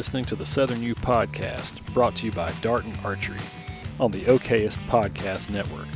[0.00, 3.36] Listening to the Southern U Podcast, brought to you by Darton Archery
[4.00, 5.88] on the OKest Podcast Network,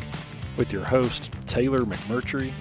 [0.59, 2.52] with your host Taylor McMurtry,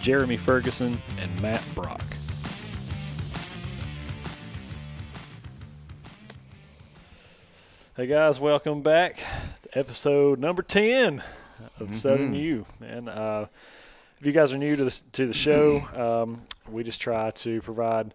[0.00, 2.04] Jeremy Ferguson, and Matt Brock.
[7.96, 9.16] Hey guys, welcome back.
[9.62, 11.24] to Episode number ten
[11.80, 12.66] of Southern U.
[12.80, 13.46] And uh,
[14.20, 17.60] if you guys are new to the to the show, um, we just try to
[17.62, 18.14] provide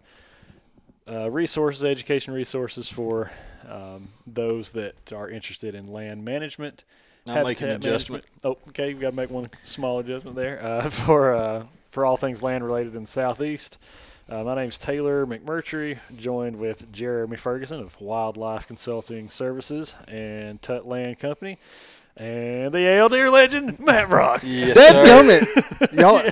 [1.10, 3.32] uh, resources, education resources for
[3.68, 6.84] um, those that are interested in land management.
[7.28, 8.24] I'll make an adjustment.
[8.44, 8.58] management.
[8.64, 12.16] Oh, okay, we got to make one small adjustment there uh, for uh, for all
[12.16, 13.78] things land related in the southeast.
[14.28, 20.86] Uh, my name's Taylor McMurtry, joined with Jeremy Ferguson of Wildlife Consulting Services and Tut
[20.86, 21.58] Land Company,
[22.20, 24.42] and the Ale Deer legend Matt Brock.
[24.44, 25.92] Yes, Dadgummit.
[26.00, 26.22] Y'all,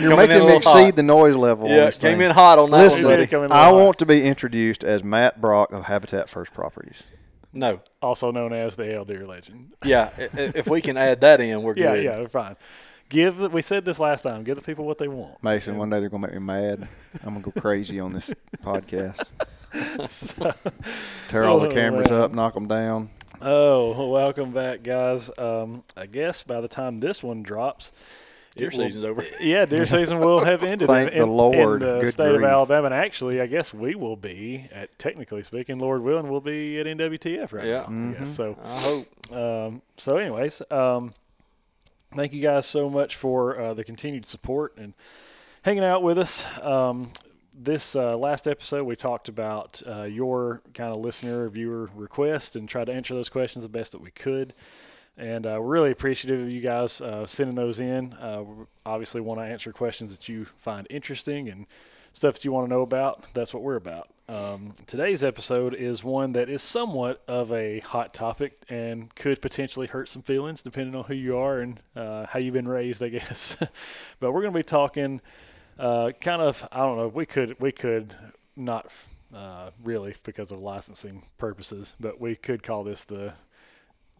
[0.00, 0.96] you're Coming in a making me little exceed hot.
[0.96, 1.64] the noise level.
[1.66, 2.26] on Yeah, this came thing.
[2.28, 3.26] in hot on that Listen, one, buddy.
[3.26, 3.74] Coming in I hot.
[3.74, 7.04] want to be introduced as Matt Brock of Habitat First Properties.
[7.52, 7.80] No.
[8.02, 9.72] also known as the Ale Deer legend.
[9.84, 12.04] Yeah, i- i- if we can add that in, we're Yeah, good.
[12.04, 12.56] yeah, we're fine.
[13.08, 14.42] Give the, we said this last time.
[14.44, 15.40] Give the people what they want.
[15.42, 16.88] Mason, one day they're gonna make me mad.
[17.24, 19.24] I'm gonna go crazy on this podcast.
[21.28, 22.20] Tear all the Oh, cameras man.
[22.20, 23.10] up, knock them down.
[23.40, 25.30] Oh, welcome back, guys.
[25.38, 27.92] Um, I guess by the time this one drops,
[28.56, 29.24] Deer season's over.
[29.40, 30.86] Yeah, deer season will have ended.
[30.88, 31.82] Thank in, the Lord.
[31.82, 32.44] In the Good state of.
[32.44, 36.78] Alabama, and actually, I guess we will be at technically speaking, Lord willing, we'll be
[36.78, 37.84] at NWTF right Yeah.
[37.88, 38.10] now.
[38.10, 38.30] I guess.
[38.34, 39.36] So, I hope.
[39.36, 41.12] um, so anyways, um,
[42.14, 44.94] thank you guys so much for uh, the continued support and
[45.62, 46.46] hanging out with us.
[46.62, 47.10] Um,
[47.56, 52.68] this uh, last episode, we talked about uh, your kind of listener viewer request and
[52.68, 54.52] tried to answer those questions the best that we could.
[55.16, 58.14] And uh, we're really appreciative of you guys uh, sending those in.
[58.14, 61.66] Uh, we obviously, want to answer questions that you find interesting and
[62.12, 63.32] stuff that you want to know about.
[63.32, 64.08] That's what we're about.
[64.28, 69.86] Um, today's episode is one that is somewhat of a hot topic and could potentially
[69.86, 73.10] hurt some feelings depending on who you are and uh, how you've been raised, I
[73.10, 73.56] guess.
[74.20, 75.20] but we're going to be talking
[75.78, 78.14] uh, kind of, I don't know, we could, we could
[78.56, 78.92] not
[79.34, 83.32] uh, really because of licensing purposes, but we could call this the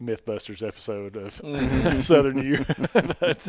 [0.03, 1.33] Mythbusters episode of
[2.05, 2.65] Southern U.
[2.93, 3.49] but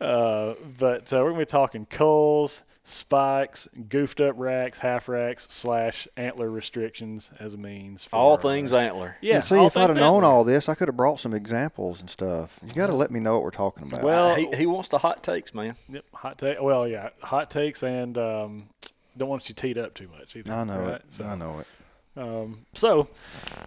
[0.00, 5.46] uh, but uh, we're going to be talking culls, spikes, goofed up racks, half racks,
[5.50, 8.04] slash antler restrictions as a means.
[8.04, 9.16] For, All uh, things antler.
[9.20, 9.36] Yeah.
[9.36, 10.30] And see, all if I'd have known antler.
[10.30, 12.60] all this, I could have brought some examples and stuff.
[12.66, 14.02] You got to let me know what we're talking about.
[14.02, 15.76] Well- he, he wants the hot takes, man.
[15.88, 16.60] Yep, hot take.
[16.60, 18.68] Well, yeah, hot takes and um,
[19.16, 20.52] don't want you teed up too much either.
[20.52, 20.94] I know right?
[20.96, 21.04] it.
[21.08, 21.66] So, I know it.
[22.14, 23.08] Um, so,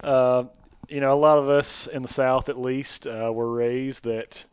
[0.03, 0.43] uh,
[0.89, 4.45] you know, a lot of us in the South, at least, uh, were raised that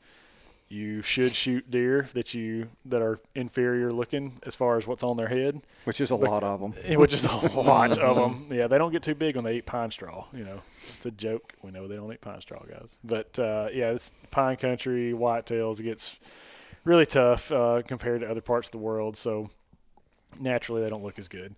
[0.73, 5.19] you should shoot deer that you that are inferior looking as far as what's on
[5.19, 6.73] their head, Which is a lot of them.
[6.99, 8.47] which is a lot of them.
[8.51, 10.25] Yeah, they don't get too big when they eat pine straw.
[10.33, 11.53] You know, it's a joke.
[11.63, 12.99] We know they don't eat pine straw, guys.
[13.05, 16.19] But uh, yeah, it's pine country, whitetails gets
[16.85, 19.15] really tough uh, compared to other parts of the world.
[19.19, 19.51] So
[20.41, 21.55] naturally, they don't look as good.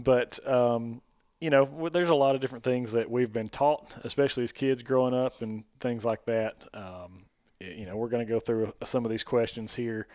[0.00, 1.00] But um,
[1.40, 4.82] you know, there's a lot of different things that we've been taught, especially as kids
[4.82, 6.54] growing up and things like that.
[6.74, 7.24] Um,
[7.60, 10.06] you know, we're going to go through some of these questions here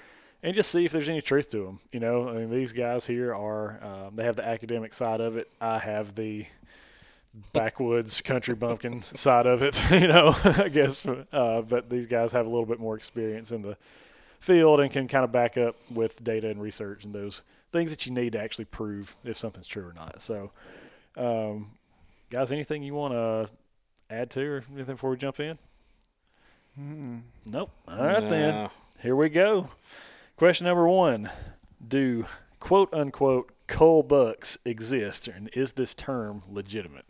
[0.41, 1.79] and just see if there's any truth to them.
[1.91, 5.37] You know, I mean, these guys here are, um, they have the academic side of
[5.37, 5.49] it.
[5.61, 6.45] I have the
[7.53, 11.05] backwoods country bumpkin side of it, you know, I guess.
[11.05, 13.77] Uh, but these guys have a little bit more experience in the
[14.39, 18.05] field and can kind of back up with data and research and those things that
[18.05, 20.21] you need to actually prove if something's true or not.
[20.21, 20.51] So,
[21.17, 21.71] um,
[22.29, 23.47] guys, anything you want to
[24.09, 25.57] add to or anything before we jump in?
[27.45, 27.71] Nope.
[27.87, 28.69] All right, then.
[29.01, 29.67] Here we go.
[30.37, 31.29] Question number one
[31.85, 32.25] Do
[32.59, 37.05] quote unquote cull bucks exist, and is this term legitimate?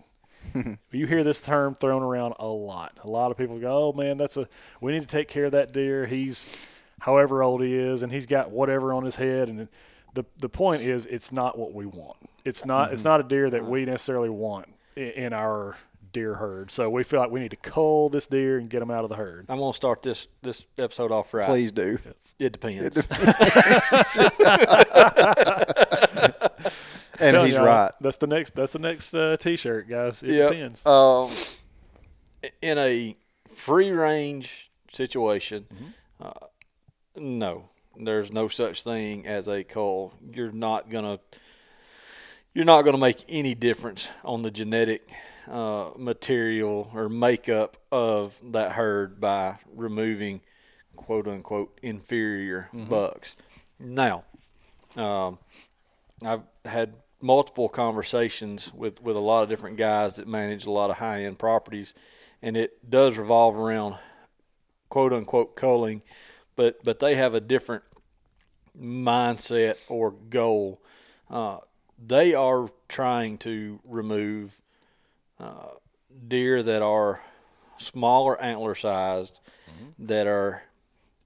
[0.91, 2.99] you hear this term thrown around a lot.
[3.03, 4.47] A lot of people go, "Oh man, that's a
[4.81, 6.05] we need to take care of that deer.
[6.05, 6.67] He's
[6.99, 9.67] however old he is, and he's got whatever on his head." And
[10.13, 12.17] the the point is, it's not what we want.
[12.45, 15.75] It's not it's not a deer that we necessarily want in, in our
[16.11, 16.69] deer herd.
[16.69, 19.09] So we feel like we need to cull this deer and get them out of
[19.09, 19.45] the herd.
[19.49, 21.47] I'm gonna start this this episode off right.
[21.47, 21.97] Please do.
[22.39, 22.97] It depends.
[27.19, 27.91] And Telling he's y'all, right.
[28.01, 28.55] That's the next.
[28.55, 30.23] That's the next uh, T-shirt, guys.
[30.23, 30.49] It Yep.
[30.51, 30.83] depends.
[30.85, 31.29] Um,
[32.61, 33.15] in a
[33.53, 35.85] free range situation, Mm-hmm.
[36.19, 36.47] uh,
[37.15, 40.13] no, there's no such thing as a cull.
[40.33, 41.19] You're not gonna
[42.53, 45.07] you're not gonna make any difference on the genetic
[45.49, 50.41] uh, material or makeup of that herd by removing
[50.95, 52.89] quote unquote inferior Mm-hmm.
[52.89, 53.35] bucks.
[53.79, 54.23] Now,
[54.95, 55.37] um,
[56.25, 60.89] I've had multiple conversations with, with a lot of different guys that manage a lot
[60.89, 61.93] of high end properties,
[62.41, 63.95] and it does revolve around
[64.89, 66.01] quote unquote culling,
[66.55, 67.83] but but they have a different
[68.79, 70.81] mindset or goal.
[71.29, 71.57] Uh,
[72.05, 74.61] they are trying to remove
[75.39, 75.69] uh,
[76.27, 77.21] deer that are
[77.77, 79.39] smaller antler sized,
[79.99, 80.63] that are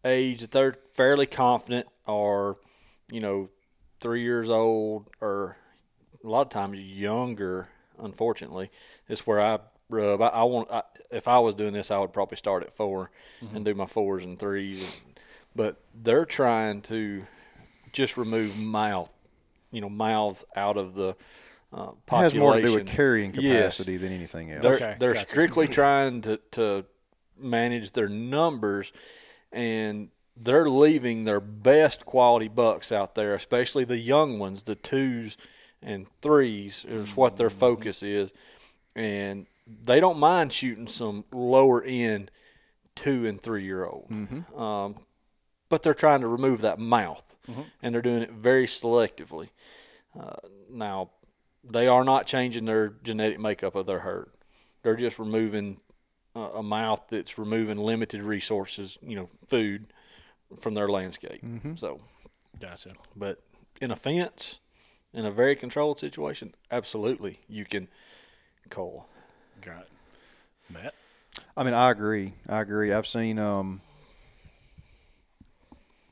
[0.06, 2.56] aged, they're fairly confident, are
[3.12, 3.50] you know
[4.00, 5.58] three years old or
[6.24, 7.70] a lot of times younger.
[8.00, 8.70] Unfortunately,
[9.10, 9.58] is where I
[9.90, 10.22] rub.
[10.22, 10.70] I, I want.
[10.72, 13.10] I, if I was doing this, I would probably start at 4
[13.56, 15.04] and do my fours and threes.
[15.58, 17.26] But they're trying to
[17.92, 19.12] just remove mouth,
[19.72, 21.16] you know, mouths out of the
[21.74, 22.24] uh, It population.
[22.24, 23.78] has more to do with carrying Yes.
[23.80, 24.62] capacity than anything else.
[24.62, 25.28] They're Okay, they're gotcha.
[25.28, 26.86] strictly trying to, to
[27.40, 28.94] manage their numbers,
[29.52, 35.36] and they're leaving their best quality bucks out there, especially the young ones, the twos
[35.82, 37.60] and threes is what their Mm-hmm.
[37.60, 38.32] focus is,
[38.96, 42.30] and they don't mind shooting some lower end
[42.96, 44.60] two and three year old, Mm-hmm.
[44.60, 44.96] um,
[45.70, 47.62] but they're trying to remove that mouth, Mm-hmm.
[47.82, 49.50] and they're doing it very selectively.
[50.20, 50.36] Uh,
[50.70, 51.12] now,
[51.64, 54.32] they are not changing their genetic makeup of their herd.
[54.84, 55.80] They're just removing
[56.36, 59.88] uh, a mouth that's removing limited resources, you know, food
[60.60, 61.44] from their landscape.
[61.76, 62.00] So,
[62.60, 62.94] Gotcha.
[63.16, 63.42] but
[63.82, 64.60] in a fence,
[65.14, 67.88] in a very controlled situation, absolutely you can
[68.70, 69.08] cull.
[69.62, 69.90] Got it.
[70.70, 70.94] Matt.
[71.56, 72.34] I mean, I agree.
[72.50, 72.92] I agree.
[72.92, 73.40] I've seen.
[73.40, 73.82] Um,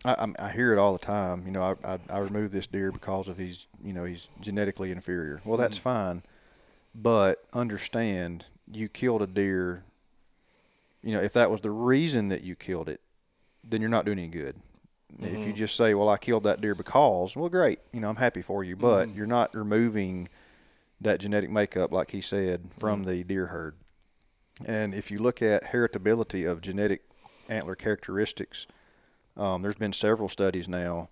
[0.06, 1.44] I, I'm- hear it all the time.
[1.46, 4.92] You know, I, I I remove this deer because of he's you know he's genetically
[4.92, 5.42] inferior.
[5.44, 5.90] Well, that's mm-hmm.
[5.90, 6.24] fine,
[6.94, 9.84] but understand you killed a deer.
[11.04, 13.02] You know, if that was the reason that you killed it,
[13.64, 14.56] then you're not doing any good.
[15.22, 15.56] If you mm-hmm.
[15.56, 17.80] just say, "Well, I killed that deer because," well, great.
[17.94, 19.18] You know, I'm happy for you, but mm-hmm.
[19.18, 20.30] you're not removing
[21.00, 23.76] that genetic makeup, like he said, from the deer herd.
[24.66, 27.04] And if you look at heritability of genetic
[27.50, 28.68] antler characteristics,
[29.38, 31.10] um, there's been several studies now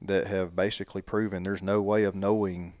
[0.00, 2.74] that have basically proven there's no way of knowing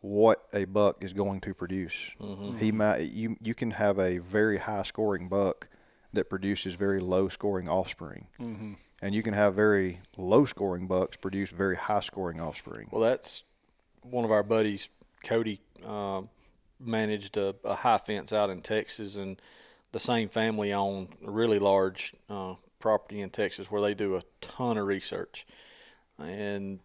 [0.00, 2.10] what a buck is going to produce.
[2.58, 5.68] He might you you can have a very high scoring buck
[6.12, 8.28] that produces very low scoring offspring,
[9.02, 12.88] and you can have very low scoring bucks produce very high scoring offspring.
[12.92, 13.42] Well, that's
[14.02, 14.88] one of our buddies,
[15.24, 16.28] Cody, um,
[16.78, 19.40] managed a, a high fence out in Texas, and
[19.90, 22.54] the same family owned a really large uh,
[22.86, 25.44] property in Texas where they do a ton of research.
[26.20, 26.78] And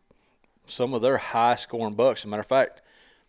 [0.65, 2.81] some of their high scoring bucks, as a matter of fact,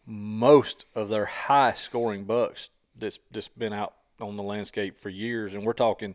[0.06, 3.92] most of their high scoring bucks that's, that's been out
[4.22, 6.14] on the landscape for years, and we're talking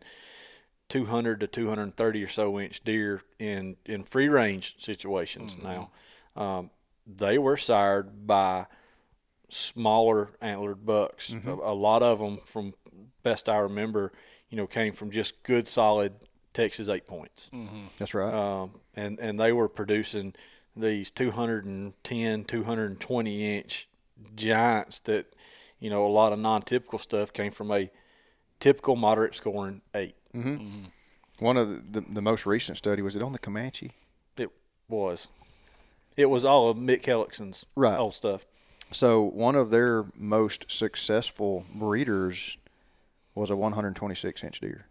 [0.90, 5.92] 200 to 230 or so inch deer in, in free range situations now.
[6.36, 6.72] Um,
[7.06, 8.66] they were sired by
[9.48, 11.36] smaller antlered bucks.
[11.46, 12.74] A, a lot of them, from
[13.22, 14.12] best I remember,
[14.50, 16.14] you know, came from just good solid
[16.58, 17.50] Texas eight points.
[17.54, 17.86] Mm-hmm.
[18.00, 18.34] That's right.
[18.34, 20.34] Um, and, and they were producing
[20.76, 23.88] these 210, 220 inch
[24.36, 25.28] giants that,
[25.80, 27.90] you know, a lot of non typical stuff came from a
[28.60, 30.16] typical moderate scoring eight.
[30.36, 30.50] Mm-hmm.
[30.50, 30.84] Mm-hmm.
[31.46, 33.92] One of the, the the most recent study was it on the Comanche?
[34.38, 34.50] It
[34.90, 35.28] was.
[36.16, 38.00] It was all of Mick Hellickson's Right.
[38.00, 38.48] old stuff.
[38.92, 42.58] So one of their most successful breeders
[43.36, 44.88] was a 126 inch deer.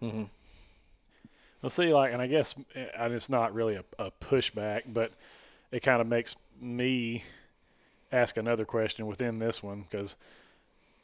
[1.62, 5.12] Well, see, like, and I guess, eh, and it's not really a, a pushback, but
[5.70, 7.24] it kind of makes me
[8.12, 10.16] ask another question within this one because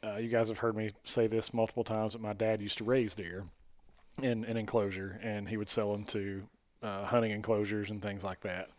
[0.03, 2.83] uh, you guys have heard me say this multiple times that my dad used to
[2.83, 3.45] raise deer
[4.21, 6.43] in an enclosure, and he would sell them to
[6.81, 8.69] uh, hunting enclosures and things like that.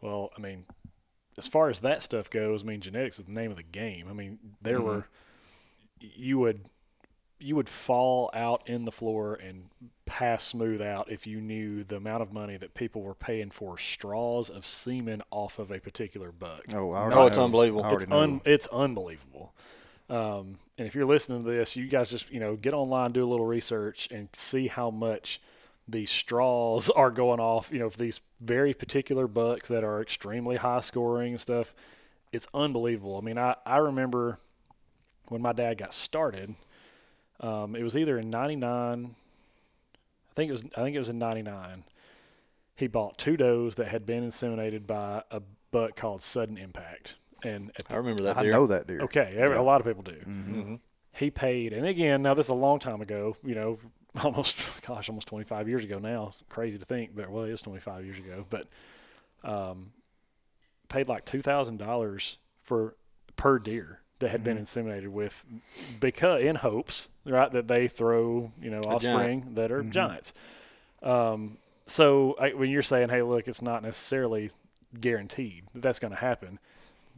[0.00, 0.64] Well, I mean,
[1.36, 4.06] as far as that stuff goes, I mean, genetics is the name of the game.
[4.08, 5.06] I mean, there were
[6.00, 6.64] you would
[7.40, 9.66] you would fall out in the floor and
[10.06, 13.78] pass smooth out if you knew the amount of money that people were paying for
[13.78, 16.74] straws of semen off of a particular buck.
[16.74, 17.38] Oh, I Oh, already it's know.
[17.38, 17.84] unbelievable.
[17.84, 18.16] I It's already know.
[18.16, 19.52] un, it's unbelievable.
[20.10, 23.24] Um, and if you're listening to this, you guys just you know get online, do
[23.24, 25.40] a little research, and see how much
[25.88, 27.72] these straws are going off.
[27.72, 31.74] You know, for these very particular bucks that are extremely high scoring and stuff.
[32.32, 33.16] It's unbelievable.
[33.18, 34.38] I mean, I I remember
[35.28, 36.54] when my dad got started.
[37.40, 39.14] Um, it was either in '99.
[40.30, 40.64] I think it was.
[40.76, 41.84] I think it was in '99.
[42.76, 47.70] He bought two does that had been inseminated by a buck called Sudden Impact, and
[47.78, 49.00] at I remember that I know that deer.
[49.02, 50.12] Okay, every a lot of people do.
[50.12, 50.74] Mm-hmm.
[51.12, 53.36] He paid, and again, now this is a long time ago.
[53.44, 53.78] You know,
[54.22, 56.28] almost gosh, almost 25 years ago now.
[56.28, 58.46] It's crazy to think, but well, it is 25 years ago.
[58.48, 58.68] But
[59.44, 59.92] um,
[60.88, 62.96] paid like two thousand dollars for
[63.36, 64.88] per deer that had been Mm-hmm.
[64.88, 65.44] inseminated with,
[66.00, 69.88] because in hopes, right, that they throw you know offspring that Mm-hmm.
[69.88, 70.32] are giants.
[71.02, 74.50] Um, so I, when you're saying, hey, look, it's not necessarily
[75.00, 76.58] guaranteed that that's going to happen.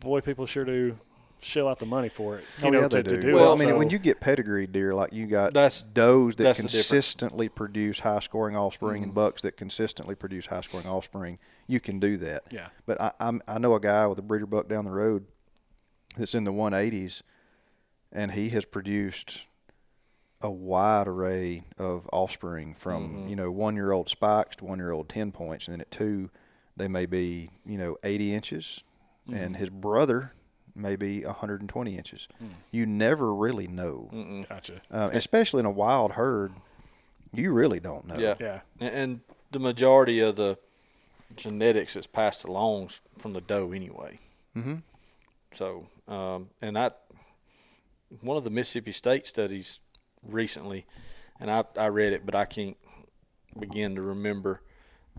[0.01, 0.97] Boy, people sure do
[1.43, 2.45] shell out the money for it.
[2.61, 3.23] You oh, know, yeah, to, they to do.
[3.31, 3.57] do well, it.
[3.57, 6.61] I mean, So- when you get pedigree deer, like you got That's- does that that's
[6.61, 9.05] consistently produce high scoring offspring Mm-hmm.
[9.05, 12.43] and bucks that consistently produce high scoring offspring, you can do that.
[12.51, 12.69] Yeah.
[12.87, 15.25] But I I'm, I know a guy with a breeder buck down the road
[16.17, 17.23] that's in the 180s,
[18.13, 19.43] and he has produced
[20.43, 23.29] a wide array of offspring from Mm-hmm.
[23.29, 25.91] you know one year old spikes to one year old ten points, and then at
[25.91, 26.31] two
[26.77, 28.85] they may be you know 80 inches,
[29.29, 29.39] Mm-hmm.
[29.39, 30.33] and his brother
[30.75, 32.27] may be 120 inches.
[32.43, 32.49] Mm.
[32.71, 34.09] You never really know,
[34.49, 34.81] gotcha.
[34.91, 36.53] uh, especially in a wild herd.
[37.35, 38.17] You really don't know.
[38.19, 38.35] Yeah.
[38.41, 38.61] Yeah.
[38.81, 40.57] And, and the majority of the
[41.37, 44.19] genetics is passed along from the doe anyway.
[44.57, 44.77] Mm-hmm.
[45.53, 46.91] So, um, and I,
[48.21, 49.81] one of the Mississippi State studies
[50.23, 50.87] recently,
[51.39, 52.77] and I, I read it, but I can't
[53.59, 54.63] begin to remember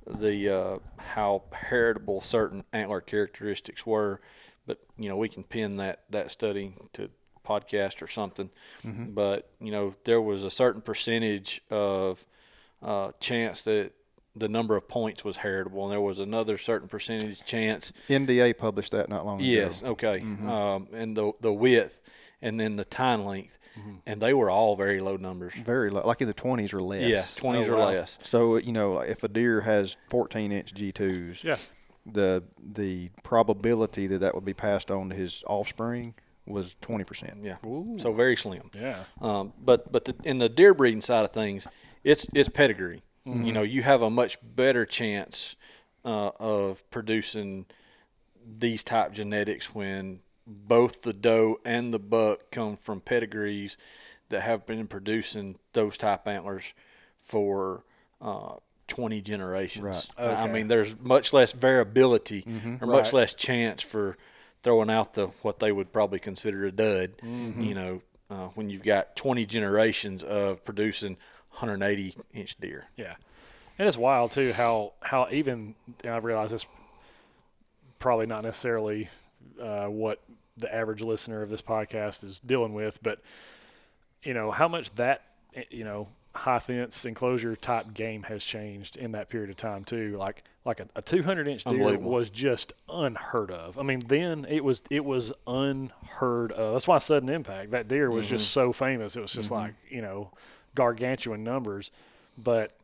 [0.08, 4.22] the uh, how heritable certain antler characteristics were.
[4.66, 7.10] But you know, we can pin that that study to
[7.46, 8.50] podcast or something.
[9.14, 12.26] But you know, there was a certain percentage of
[12.82, 13.92] uh, chance that
[14.36, 18.92] the number of points was heritable, and there was another certain percentage chance NDA published
[18.92, 19.46] that not long ago.
[19.46, 19.84] Yes.
[19.84, 20.22] Okay.
[20.22, 22.02] Um, and the the width,
[22.42, 23.58] and then the tine length,
[24.06, 25.54] and they were all very low numbers.
[25.56, 27.02] Very low, like in the 20s or less.
[27.10, 27.88] Yeah, twenties Oh, or wow.
[27.90, 28.20] less.
[28.24, 31.58] So you know, if a deer has 14 inch G2s, Yeah.
[32.06, 36.14] the the probability that that would be passed on to his offspring
[36.48, 37.38] was 20 percent.
[37.44, 37.58] Yeah.
[37.98, 38.72] So very slim.
[38.74, 39.04] Yeah.
[39.22, 41.68] Um, but but the, in the deer breeding side of things,
[42.04, 43.04] it's it's pedigree.
[43.26, 45.56] You know, you have a much better chance
[46.04, 47.66] uh, of producing
[48.58, 53.78] these type genetics when both the doe and the buck come from pedigrees
[54.30, 56.74] that have been producing those type antlers
[57.20, 57.84] for
[58.22, 58.56] uh,
[58.88, 59.86] 20 generations.
[60.18, 60.28] Right.
[60.32, 62.44] I- I mean, there's much less variability
[62.82, 63.14] or much Right.
[63.14, 64.18] less chance for
[64.64, 67.18] throwing out the what they would probably consider a dud.
[67.20, 67.62] Mm-hmm.
[67.62, 68.02] You know,
[68.32, 71.18] uh, when you've got 20 generations of producing
[71.52, 72.86] 180 inch deer.
[72.98, 73.16] Yeah,
[73.78, 76.66] and it's wild too how how even and I realize this
[78.00, 79.10] probably not necessarily
[79.62, 80.22] uh, what
[80.58, 83.22] the average listener of this podcast is dealing with, but
[84.24, 85.24] you know how much that
[85.56, 89.84] eh, you know high fence enclosure type game has changed in that period of time
[89.84, 90.16] too.
[90.18, 93.78] Like like a, a 200 inch deer was just unheard of.
[93.78, 96.74] I mean, then it was it was unheard of.
[96.74, 97.72] That's why sudden impact.
[97.72, 99.16] That deer was just so famous.
[99.16, 100.32] It was just like you know
[100.76, 101.92] gargantuan numbers,
[102.38, 102.78] but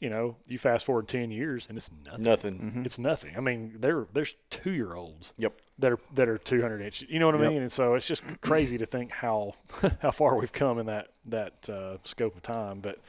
[0.00, 2.22] you know, you fast forward ten years and it's nothing.
[2.24, 2.82] Nothing.
[2.84, 3.36] It's nothing.
[3.36, 5.54] I mean, there there's two year olds Yep.
[5.80, 7.08] that are that are two hundred inches.
[7.10, 7.50] You know what I Yep.
[7.50, 7.62] mean?
[7.62, 9.54] And so it's just crazy to think how
[10.00, 12.78] how far we've come in that that uh, scope of time.
[12.80, 13.00] But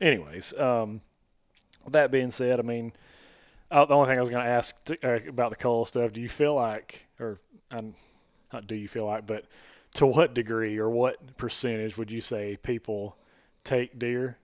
[0.00, 1.02] anyways, um,
[1.88, 2.92] that being said, I mean,
[3.70, 6.12] uh, the only thing I was going to ask t- uh, about the cull stuff.
[6.14, 7.38] Do you feel like, or
[7.70, 7.92] um,
[8.54, 9.44] not do you feel like, but
[9.96, 13.16] to what degree or what percentage would you say people
[13.64, 14.38] take deer?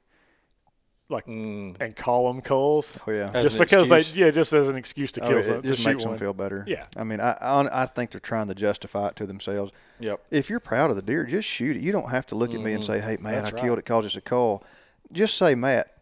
[1.10, 1.74] Like Mm.
[1.80, 3.30] and cull them culls, Oh yeah.
[3.32, 4.12] As just because excuse.
[4.12, 6.04] they, yeah, just as an excuse to Oh, kill it some, to just shoot makes
[6.04, 6.12] one.
[6.12, 6.64] them feel better.
[6.68, 6.84] Yeah.
[6.98, 9.72] I mean, I, I I think they're trying to justify it to themselves.
[10.00, 10.20] Yep.
[10.30, 11.82] If you're proud of the deer, just shoot it.
[11.82, 13.62] You don't have to look at me and say, "Hey, man, That's I right.
[13.64, 14.62] killed it because it's a call."
[15.10, 15.94] Just say, "Matt,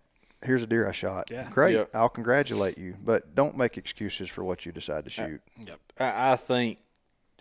[0.43, 1.31] here's a deer I shot.
[1.31, 1.49] Yeah.
[1.51, 1.75] Great.
[1.77, 1.91] Yep.
[1.95, 5.79] I'll congratulate you, but don't make excuses for what you decide to shoot." Yep.
[6.01, 6.79] I, I think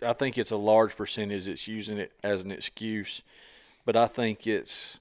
[0.02, 3.22] I think it's a large percentage that's using it as an excuse,
[3.84, 5.00] but I think it's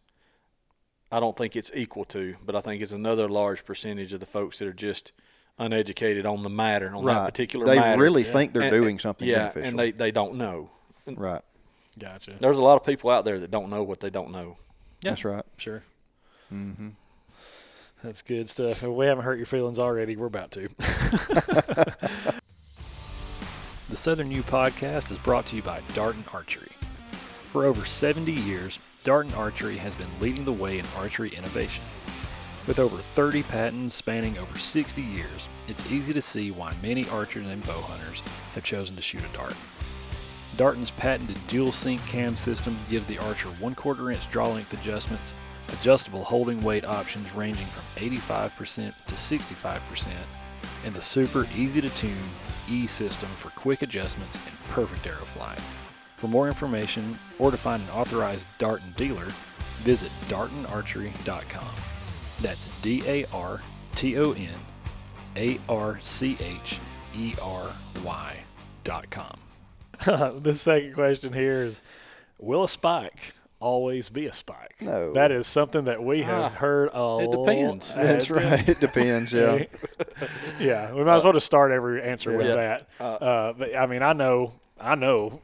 [1.12, 4.26] I don't think it's equal to, but I think it's another large percentage of the
[4.26, 5.12] folks that are just
[5.58, 8.02] uneducated on the matter on that particular they matter.
[8.02, 9.70] really think they're And- doing something yeah, beneficial.
[9.70, 10.70] and they they don't know.
[11.08, 11.42] right.
[11.98, 12.34] Gotcha.
[12.40, 14.58] There's a lot of people out there that don't know what they don't know.
[15.02, 15.12] Yeah.
[15.12, 15.46] That's right.
[15.58, 15.84] Sure.
[16.54, 16.90] Mm-hmm.
[18.04, 18.84] That's good stuff.
[18.84, 20.68] If we haven't hurt your feelings already, we're about to.
[23.90, 26.72] the Southern U podcast is brought to you by Darton Archery.
[27.52, 31.84] For over 70 years, Darton Archery has been leading the way in archery innovation.
[32.66, 37.46] With over 30 patents spanning over 60 years, it's easy to see why many archers
[37.46, 38.22] and bow hunters
[38.56, 39.54] have chosen to shoot a dart.
[40.58, 45.36] Darton's patented dual sync cam system gives the archer one quarter inch draw length adjustments,
[45.72, 50.08] adjustable holding weight options ranging from 85% to 65%,
[50.84, 52.18] and the super easy to tune
[52.68, 55.60] E system for quick adjustments and perfect arrow flight.
[56.18, 59.26] For more information or to find an authorized Darton dealer,
[59.84, 61.76] visit dartonarchery.com.
[62.42, 63.62] That's D A R
[63.96, 64.50] T O N
[65.36, 66.80] A R C H
[67.16, 67.68] E R
[68.04, 68.36] Y
[68.84, 69.40] antlerdevelopment.com.
[70.44, 71.82] the second question here is
[72.38, 74.76] Will a spike always be a spike?
[74.82, 75.14] No.
[75.14, 77.90] That is something that we have Ah, heard a it depends.
[77.92, 78.68] lot- That's right.
[78.70, 79.32] It depends.
[79.34, 79.64] Yeah.
[80.60, 82.88] yeah, we might as well just start every answer with that.
[83.00, 85.42] Uh, Uh, but I mean, I know, I know,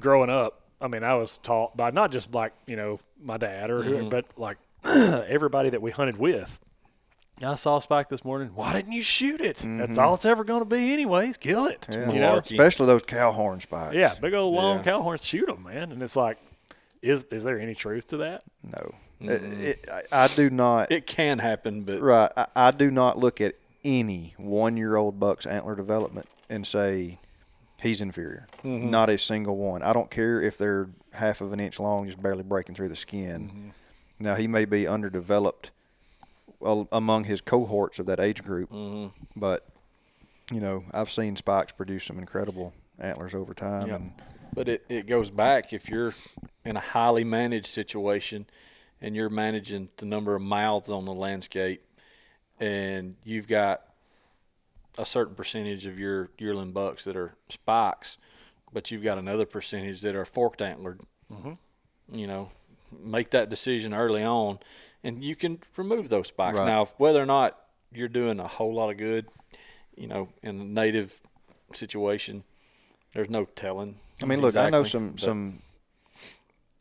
[0.00, 3.70] growing up, I mean, I was taught by not just like you know my dad
[3.70, 4.08] or who, mm-hmm.
[4.08, 6.58] but like everybody that we hunted with.
[7.42, 8.50] I saw a spike this morning.
[8.54, 9.58] Why didn't you shoot it?
[9.58, 9.98] That's mm-hmm.
[10.00, 11.36] all it's ever going to be, anyways.
[11.36, 11.86] Kill it.
[11.88, 12.10] Yeah.
[12.10, 12.38] You know?
[12.38, 13.94] Especially those cow horn spikes.
[13.94, 14.84] Yeah, big old long Yeah.
[14.84, 15.24] cow horns.
[15.24, 15.92] Shoot them, man.
[15.92, 16.38] And it's like,
[17.00, 18.42] is is there any truth to that?
[18.64, 18.94] No.
[19.20, 20.92] It, it, I, I do not.
[20.92, 22.30] It can happen, but Right.
[22.36, 27.18] I, I do not look at any one year old buck's antler development and say
[27.80, 28.46] he's inferior.
[28.64, 28.90] Mm-hmm.
[28.90, 29.82] Not a single one.
[29.82, 32.96] I don't care if they're half of an inch long, just barely breaking through the
[32.96, 33.48] skin.
[33.48, 33.68] Mm-hmm.
[34.20, 35.70] Now, he may be underdeveloped
[36.60, 39.08] well, among his cohorts of that age group, mm-hmm.
[39.36, 39.66] but,
[40.50, 43.88] you know, I've seen Spikes produce some incredible antlers over time.
[43.88, 43.96] Yep.
[43.96, 44.12] And
[44.54, 46.14] But it, it goes back if you're
[46.64, 48.46] in a highly managed situation
[49.00, 51.84] and you're managing the number of mouths on the landscape
[52.58, 53.82] and you've got
[54.98, 58.18] a certain percentage of your yearling bucks that are spikes,
[58.72, 61.00] but you've got another percentage that are forked antlered,
[62.12, 62.50] you know,
[63.02, 64.58] make that decision early on
[65.04, 66.58] and you can remove those spikes.
[66.58, 66.66] Right.
[66.66, 67.58] Now, whether or not
[67.92, 69.26] you're doing a whole lot of good,
[69.96, 71.20] you know, in a native
[71.72, 72.44] situation,
[73.12, 73.96] there's no telling.
[74.22, 75.58] I mean, look, I know some but- some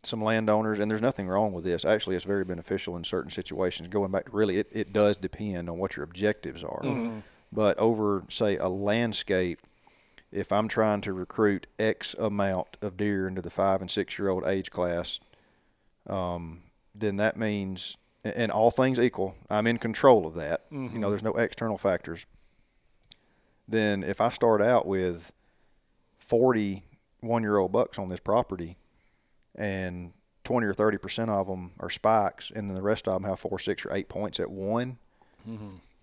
[0.04, 1.84] some landowners, and there's nothing wrong with this.
[1.84, 3.90] Actually, it's very beneficial in certain situations.
[3.90, 6.82] Going back to really, it, it does depend on what your objectives are.
[6.82, 7.20] Mm-hmm.
[7.52, 9.60] But over, say, a landscape,
[10.32, 14.30] if I'm trying to recruit X amount of deer into the five and six year
[14.30, 15.20] old age class,
[16.08, 20.64] um, then that means, and all things equal, I'm in control of that.
[20.94, 22.26] You know, there's no external factors.
[23.68, 25.32] Then if I start out with
[26.18, 26.84] 40
[27.22, 28.78] one year old bucks on this property
[29.56, 33.30] and 20 or 30 percent of them are spikes and then the rest of them
[33.30, 34.98] have four six or eight points at one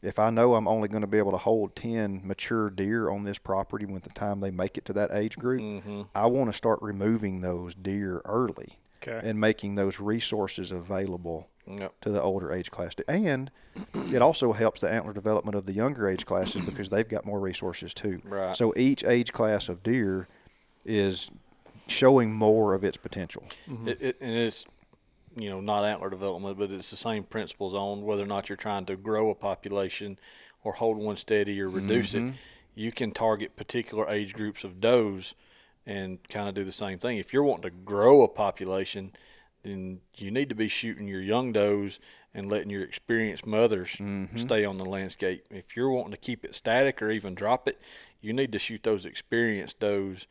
[0.04, 3.24] if i know i'm only going to be able to hold 10 mature deer on
[3.24, 6.02] this property when the time they make it to that age group mm-hmm.
[6.14, 9.28] i want to start removing those deer early Okay.
[9.28, 12.00] and making those resources available Yep.
[12.02, 12.94] to the older age class.
[13.08, 13.50] And
[13.94, 17.40] it also helps the antler development of the younger age classes because they've got more
[17.40, 18.20] resources too.
[18.24, 18.54] Right.
[18.54, 20.28] So each age class of deer
[20.84, 21.30] is
[21.86, 23.44] showing more of its potential.
[23.68, 23.88] Mm-hmm.
[23.88, 24.66] It, it, and it's
[25.36, 28.56] you know not antler development, but it's the same principles on whether or not you're
[28.56, 30.18] trying to grow a population
[30.62, 32.20] or hold one steady or reduce it.
[32.20, 32.36] Mm-hmm.
[32.74, 35.34] You can target particular age groups of does
[35.86, 37.18] and kind of do the same thing.
[37.18, 39.12] If you're wanting to grow a population,
[39.64, 41.98] then you need to be shooting your young does
[42.32, 43.96] and letting your experienced mothers
[44.36, 45.44] stay on the landscape.
[45.50, 47.80] If you're wanting to keep it static or even drop it,
[48.20, 50.26] you need to shoot those experienced does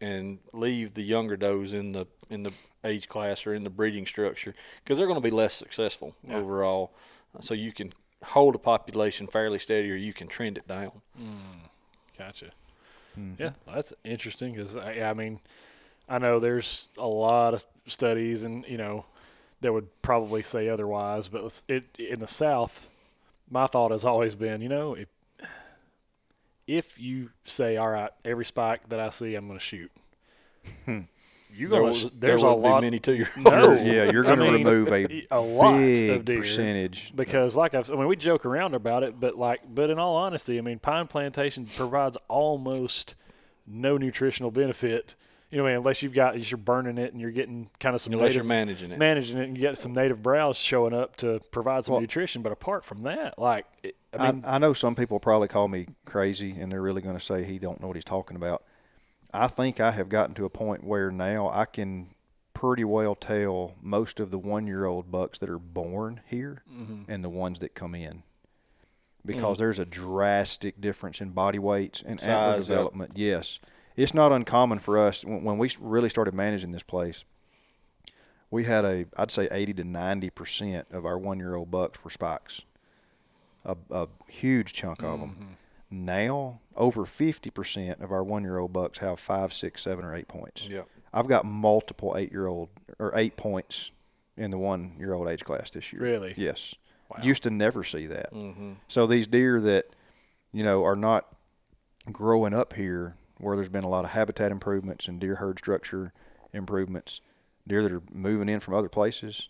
[0.00, 4.06] and leave the younger does in the in the age class or in the breeding
[4.06, 6.92] structure because they're going to be less successful overall.
[7.36, 7.92] Uh, So you can
[8.24, 11.02] hold a population fairly steady or you can trend it down.
[12.18, 12.46] Gotcha.
[13.18, 13.42] Mm-hmm.
[13.42, 15.40] Yeah, that's interesting because I, I mean,
[16.08, 19.06] I know there's a lot of studies and you know
[19.60, 22.90] that would probably say otherwise, but it in the South,
[23.50, 25.08] my thought has always been, you know, if
[26.66, 29.90] if you say, all right, every spike that I see, I'm going to shoot.
[30.86, 31.00] Hmm.
[31.56, 32.82] You There, was, there's there a lot.
[32.82, 33.72] many two year No.
[33.84, 37.12] yeah, you're going to mean, remove a, a lot of deer percentage.
[37.14, 40.16] because like I've, I mean we joke around about it but like but in all
[40.16, 43.14] honesty I mean pine plantation provides almost
[43.68, 45.14] no nutritional benefit
[45.54, 48.30] you know unless you've got you're burning it and you're getting kind of some unless
[48.30, 48.98] native, you're managing it.
[48.98, 52.42] managing it and you get some native browse showing up to provide some Well- nutrition
[52.42, 55.68] but apart from that like it, I I, mean I know some people probably call
[55.68, 58.64] me crazy and they're really going to say he don't know what he's talking about.
[59.32, 62.08] I think I have gotten to a point where now I can
[62.52, 67.10] pretty well tell most of the one year old bucks that are born here Mm-hmm.
[67.10, 68.22] and the ones that come in.
[69.26, 73.12] Because there's a drastic difference in body weights and antler development.
[73.16, 73.58] Yes.
[73.96, 77.24] It's not uncommon for us when, we really started managing this place.
[78.50, 82.10] We had a, I'd say 80 to 90% of our one year old bucks were
[82.10, 82.62] spikes
[83.64, 85.56] a, a huge chunk of them.
[85.90, 90.28] Now, over 50% of our one year old bucks have five, six, seven, or eight
[90.28, 90.66] points.
[90.68, 90.88] Yep.
[91.12, 93.92] I've got multiple eight year old or eight points
[94.36, 96.02] in the one year old age class this year.
[96.02, 96.34] Really?
[96.36, 96.74] Yes.
[97.08, 97.22] Wow.
[97.22, 98.32] Used to never see that.
[98.32, 98.72] Mm-hmm.
[98.88, 99.86] So these deer that,
[100.52, 101.26] you know, are not
[102.10, 106.12] growing up here where there's been a lot of habitat improvements and deer herd structure
[106.52, 107.20] improvements,
[107.66, 109.48] deer that are moving in from other places,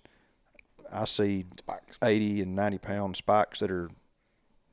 [0.93, 1.99] I see Spikes.
[2.03, 3.91] 80 and 90 pound spikes that are,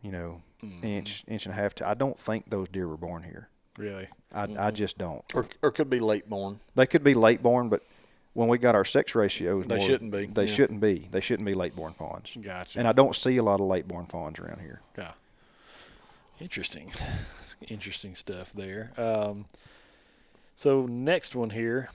[0.02, 0.86] you know, Mm-hmm.
[0.86, 1.74] inch, inch and a half.
[1.74, 3.50] To, I don't think those deer were born here.
[3.80, 4.08] Really?
[4.32, 5.24] I, I just don't.
[5.34, 6.60] or or could be late born.
[6.76, 7.82] They could be late born, but
[8.34, 10.54] when we got our sex ratios, They more- shouldn't be, They yeah.
[10.54, 11.08] shouldn't be.
[11.10, 12.38] They shouldn't be late born fawns.
[12.40, 12.78] Gotcha.
[12.78, 14.82] And I don't see a lot of late born fawns around here.
[14.96, 15.14] Yeah.
[16.42, 16.92] Interesting.
[17.68, 18.92] Interesting stuff there.
[18.98, 19.46] Um,
[20.56, 21.92] so next one here.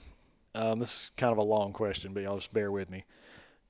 [0.55, 3.03] Um, this is kind of a long question, but y'all just bear with me.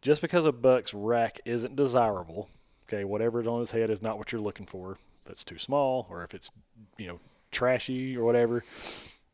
[0.02, 2.48] Just because a buck's rack isn't desirable,
[2.88, 4.98] okay, whatever is on his head is not what you're looking for.
[5.26, 6.52] It's too small, or if it's
[6.98, 7.20] you know
[7.52, 8.64] trashy or whatever.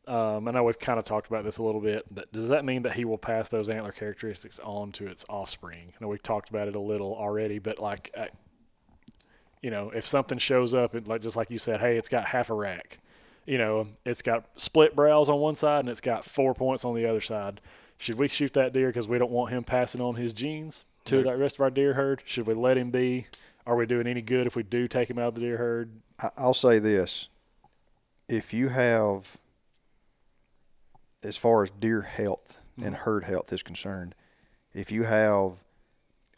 [0.08, 2.64] Um, I know we've kind of talked about this a little bit, but does that
[2.64, 5.92] mean that he will pass those antler characteristics on to its offspring?
[5.94, 8.28] I know we've talked about it a little already, but like I,
[9.64, 12.26] you know, if something shows up, it, like just like you said, hey, it's got
[12.26, 12.98] half a rack.
[13.46, 16.94] You know, it's got split brows on one side and it's got four points on
[16.94, 17.62] the other side.
[17.96, 21.22] Should we shoot that deer because we don't want him passing on his genes to
[21.22, 22.20] the rest of our deer herd?
[22.26, 23.26] Should we let him be?
[23.66, 25.90] Are we doing any good if we do take him out of the deer herd?
[26.36, 27.30] I'll say this:
[28.28, 29.38] if you have,
[31.22, 32.86] as far as deer health mm-hmm.
[32.86, 34.14] and herd health is concerned,
[34.74, 35.52] if you have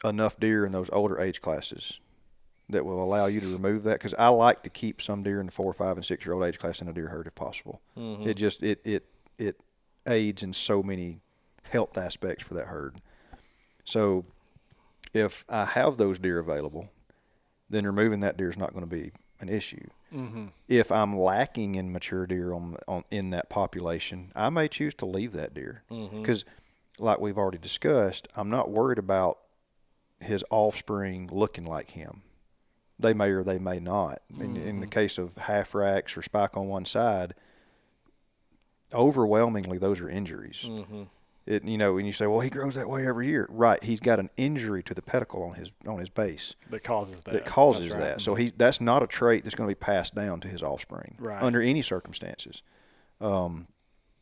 [0.05, 1.99] enough deer in those older age classes
[2.69, 5.45] that will allow you to remove that, because I like to keep some deer in
[5.45, 7.81] the four, five, and six year old age class in a deer herd if possible.
[8.27, 9.05] It just it it
[9.37, 9.59] it
[10.07, 11.19] aids in so many
[11.63, 13.01] health aspects for that herd.
[13.85, 14.25] So,
[15.13, 16.89] if I have those deer available,
[17.69, 19.87] then removing that deer is not going to be an issue.
[20.13, 20.47] Mm-hmm.
[20.67, 25.05] If I'm lacking in mature deer on, on in that population, I may choose to
[25.05, 26.43] leave that deer because,
[26.99, 29.39] like we've already discussed, I'm not worried about
[30.19, 32.23] his offspring looking like him.
[32.99, 34.21] They may or they may not.
[34.39, 37.35] In, in the case of half racks or spike on one side,
[38.93, 40.65] overwhelmingly those are injuries.
[40.67, 41.03] Mm-hmm.
[41.45, 43.81] It you know, and you say, well, he grows that way every year, right?
[43.81, 47.33] He's got an injury to the pedicle on his on his base That causes that.
[47.33, 47.99] that causes right.
[47.99, 48.21] that.
[48.21, 51.15] So he's that's not a trait that's going to be passed down to his offspring
[51.19, 51.41] Right.
[51.41, 52.63] under any circumstances,
[53.21, 53.67] um,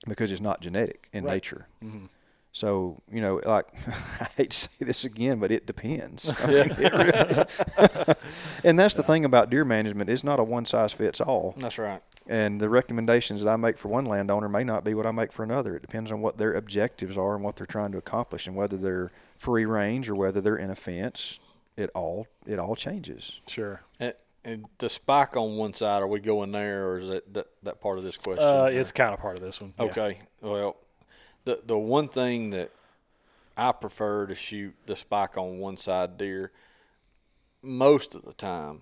[0.07, 1.33] because it's not genetic in Right.
[1.35, 1.67] nature.
[1.83, 2.09] Mhm.
[2.55, 3.67] So you know, like
[4.21, 6.33] I hate to say this again, but it depends.
[6.41, 8.15] I mean, it really-
[8.63, 11.53] and that's the thing about deer management; it's not a one size fits all.
[11.57, 12.01] That's right.
[12.27, 15.33] And the recommendations that I make for one landowner may not be what I make
[15.33, 15.75] for another.
[15.75, 18.77] It depends on what their objectives are and what they're trying to accomplish, and whether
[18.77, 21.41] they're free range or whether they're in a fence.
[21.75, 23.41] It all it all changes.
[23.49, 23.81] Sure.
[23.99, 24.13] And,
[24.45, 27.81] and the spike on one side, are we going there, or is that that, that
[27.81, 28.45] part of this question?
[28.45, 29.73] Uh, it's kind of part of this one.
[29.77, 29.85] Yeah.
[29.87, 30.19] Okay.
[30.39, 30.77] Well,
[31.45, 32.71] the the one thing that
[33.57, 36.51] I prefer to shoot the spike on one side deer
[37.61, 38.81] most of the time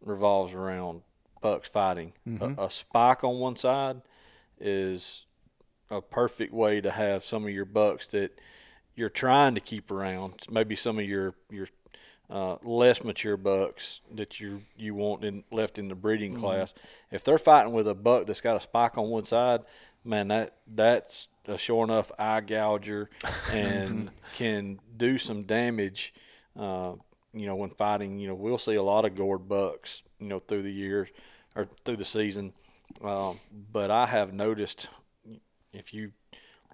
[0.00, 1.02] revolves around
[1.40, 2.12] bucks fighting.
[2.58, 4.02] A, a spike on one side
[4.60, 5.26] is
[5.90, 8.38] a perfect way to have some of your bucks that
[8.94, 10.42] you're trying to keep around.
[10.50, 11.66] Maybe some of your your
[12.28, 16.72] uh, less mature bucks that you you want in, left in the breeding class.
[17.10, 19.62] If they're fighting with a buck that's got a spike on one side,
[20.04, 23.08] man, that that's a sure enough eye gouger
[23.52, 26.14] and can do some damage.
[26.58, 26.94] Uh,
[27.32, 30.38] you know, when fighting, you know, we'll see a lot of gored bucks, you know,
[30.40, 31.08] through the years
[31.54, 32.52] or through the season.
[33.04, 33.34] Um,
[33.72, 34.88] but I have noticed
[35.72, 36.12] if you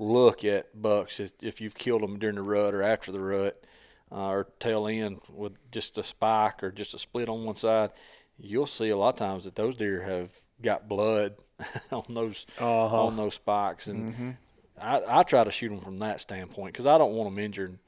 [0.00, 3.62] look at bucks, if you've killed them during the rut or after the rut,
[4.10, 7.90] uh, or tail end with just a spike or just a split on one side,
[8.38, 11.34] you'll see a lot of times that those deer have got blood
[11.90, 13.04] on those Uh-huh.
[13.06, 14.36] on those spikes, and
[14.80, 17.78] I, I try to shoot them from that standpoint because I don't want them injured.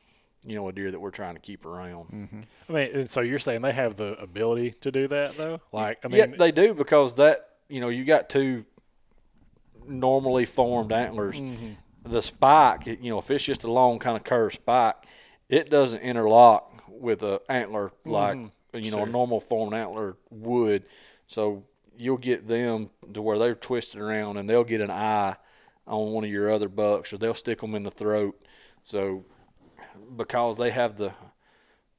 [0.46, 2.46] You know, a deer that we're trying to keep around.
[2.68, 5.60] I mean, and so you're saying they have the ability to do that, though?
[5.72, 8.64] Like, I mean, yeah, they do because that you know you got two
[9.86, 11.40] normally formed antlers.
[11.40, 11.72] Mm-hmm.
[12.10, 14.94] The spike, you know, if it's just a long kind of curved spike,
[15.48, 18.38] it doesn't interlock with a antler like
[18.72, 19.06] you know Sure.
[19.06, 20.84] a normal formed antler would.
[21.26, 21.64] So
[21.96, 25.36] you'll get them to where they're twisted around and they'll get an eye
[25.88, 28.40] on one of your other bucks or they'll stick them in the throat.
[28.84, 29.24] So
[30.16, 31.12] because they have the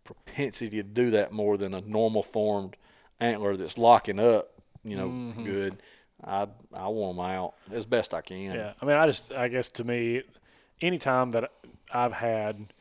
[0.04, 2.75] propensity to do that more than a normal formed
[3.19, 4.52] antler that's locking up,
[4.84, 5.43] you know, Mm-hmm.
[5.43, 5.78] good.
[6.23, 8.54] I I want them out as best I can.
[8.54, 10.23] Yeah, I mean, I just, I guess to me,
[10.82, 11.52] anytime that
[11.93, 12.73] I've had,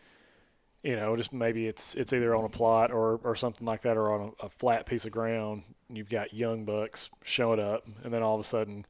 [0.82, 3.96] you know, just maybe it's it's either on a plot or or something like that,
[3.96, 7.86] or on a, a flat piece of ground, and you've got young bucks showing up,
[8.02, 8.86] and then all of a sudden,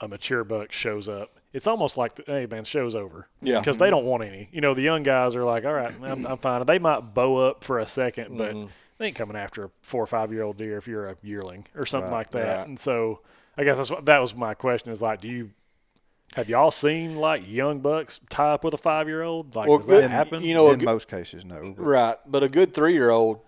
[0.00, 1.30] a mature buck shows up.
[1.52, 3.28] It's almost like, the, hey man, show's over.
[3.42, 3.58] Yeah.
[3.58, 4.48] because they don't want any.
[4.52, 6.64] You know, the young guys are like, all right, I'm, I'm fine.
[6.64, 8.68] They might bow up for a second, but Mhm.
[8.98, 11.66] they ain't coming after a four or five year old deer if you're a yearling
[11.74, 12.58] or something Right, like that.
[12.58, 12.66] right.
[12.68, 13.20] And so
[13.58, 15.50] I guess that's what that was my question is like, do you
[16.34, 19.56] have y'all seen like young bucks tie up with a five year old?
[19.56, 20.42] Like, Well, does that good- happen?
[20.44, 21.74] you know, in good- most cases, no.
[21.76, 23.40] but- Right, but a good three year old,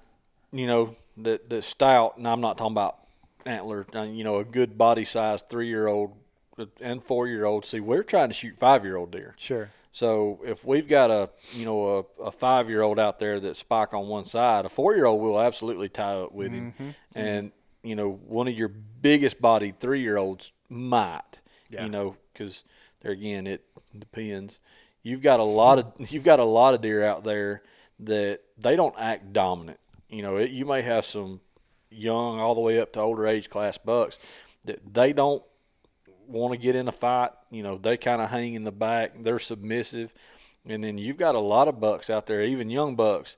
[0.51, 2.99] you know, that that's stout, and I'm not talking about
[3.47, 6.15] antler, uh, you know, a good body size three year old
[6.81, 7.65] and four year old.
[7.65, 9.35] See, we're trying to shoot five year old deer.
[9.39, 9.71] Sure.
[9.93, 13.59] So if we've got a you know a, a five year old out there that's
[13.59, 16.83] spike on one side, a four year old will absolutely tie up with him, mm-hmm.
[16.89, 17.19] Mm-hmm.
[17.19, 21.85] and you know one of your biggest bodied three year olds might, Yeah.
[21.85, 22.65] you know, because
[23.03, 23.65] there again it
[23.99, 24.61] depends.
[25.03, 27.63] You've got a lot of you've got a lot of deer out there
[28.01, 29.79] that they don't act dominant.
[30.09, 31.41] You know, it, you may have some
[31.91, 35.43] young all the way up to older age class bucks that they don't
[36.27, 37.31] want to get in a fight.
[37.51, 39.23] You know, they kind of hang in the back.
[39.23, 40.15] They're submissive,
[40.67, 43.37] and then you've got a lot of bucks out there, even young bucks,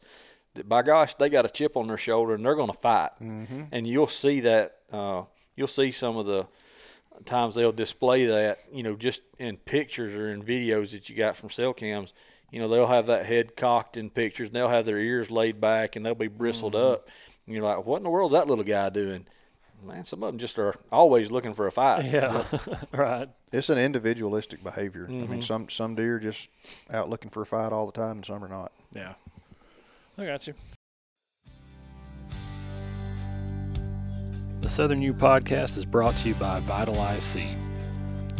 [0.54, 3.10] that by gosh, they got a chip on their shoulder and they're going to fight.
[3.20, 3.62] Mm-hmm.
[3.72, 4.76] And you'll see that.
[4.92, 5.24] Uh,
[5.56, 6.46] you'll see some of the
[7.24, 8.58] times they'll display that.
[8.72, 12.12] You know, just in pictures or in videos that you got from cell cams.
[12.50, 15.60] You know, they'll have that head cocked in pictures, and they'll have their ears laid
[15.60, 17.08] back, and they'll be bristled up.
[17.46, 19.26] And you're like, what in the world's that little guy doing?
[19.84, 22.06] Man, some of them just are always looking for a fight.
[22.06, 22.44] Yeah.
[22.92, 23.28] right.
[23.52, 25.06] It's an individualistic behavior.
[25.06, 25.40] I mean, mm-hmm.
[25.40, 26.48] some some deer just
[26.90, 28.72] out looking for a fight all the time, and some are not.
[28.94, 29.14] Yeah.
[30.16, 30.54] I got you.
[34.62, 37.58] The Southern U podcast is brought to you by Vitalize Seed.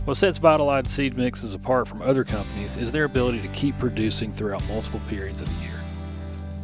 [0.07, 4.33] What sets Vitalize Seed Mixes apart from other companies is their ability to keep producing
[4.33, 5.81] throughout multiple periods of the year.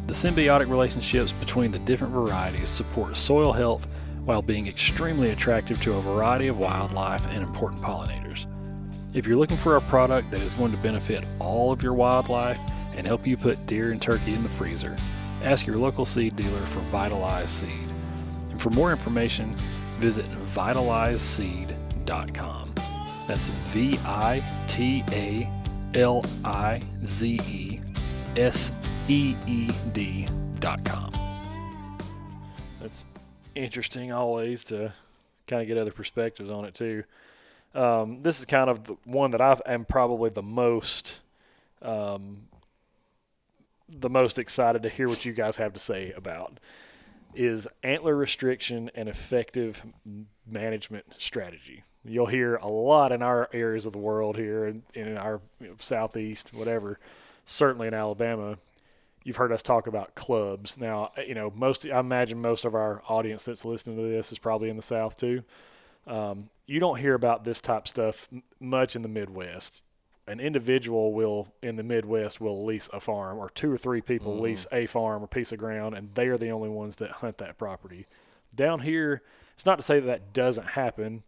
[0.07, 3.87] The symbiotic relationships between the different varieties support soil health
[4.25, 8.45] while being extremely attractive to a variety of wildlife and important pollinators.
[9.13, 12.59] If you're looking for a product that is going to benefit all of your wildlife
[12.95, 14.95] and help you put deer and turkey in the freezer,
[15.43, 17.89] ask your local seed dealer for Vitalize Seed.
[18.49, 19.55] And for more information,
[19.99, 22.73] visit vitalizeseed.com.
[23.27, 25.49] That's V I T A
[25.93, 27.79] L I Z E
[28.35, 28.71] S
[29.07, 31.10] E E D.com.
[33.55, 34.93] Interesting always to
[35.47, 37.03] kind of get other perspectives on it too.
[37.73, 41.21] Um, this is kind of the one that I am probably the most
[41.81, 42.43] um,
[43.89, 46.59] the most excited to hear what you guys have to say about
[47.33, 49.83] is antler restriction and effective
[50.45, 51.83] management strategy.
[52.03, 55.67] You'll hear a lot in our areas of the world here and in our you
[55.67, 56.99] know, southeast, whatever.
[57.45, 58.57] Certainly in Alabama,
[59.23, 60.77] you've heard us talk about clubs.
[60.77, 64.39] Now, you know, most I imagine most of our audience that's listening to this is
[64.39, 65.43] probably in the South too.
[66.07, 68.27] Um, you don't hear about this type stuff
[68.59, 69.83] much in the Midwest.
[70.27, 74.39] An individual will in the Midwest will lease a farm, or two or three people
[74.39, 77.37] lease a farm or piece of ground, and they are the only ones that hunt
[77.39, 78.07] that property.
[78.55, 79.21] Down here,
[79.55, 81.23] it's not to say that that doesn't happen,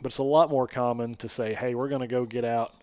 [0.00, 2.74] but it's a lot more common to say, "Hey, we're going to go get out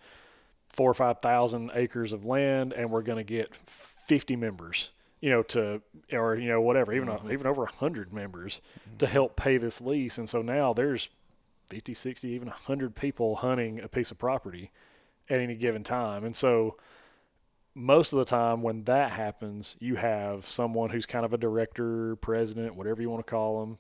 [0.70, 3.56] four or five thousand acres of land, and we're going to get
[4.12, 8.12] fifty members." You know, to or you know whatever, even a, even over a hundred
[8.12, 8.60] members
[8.98, 11.10] to help pay this lease, and so now there's
[11.72, 14.72] 50, 60, even 100 people hunting a piece of property
[15.30, 16.26] at any given time.
[16.26, 16.76] And so
[17.74, 22.18] most of the time when that happens, you have someone who's kind of a director,
[22.18, 23.78] president, whatever you want to call them.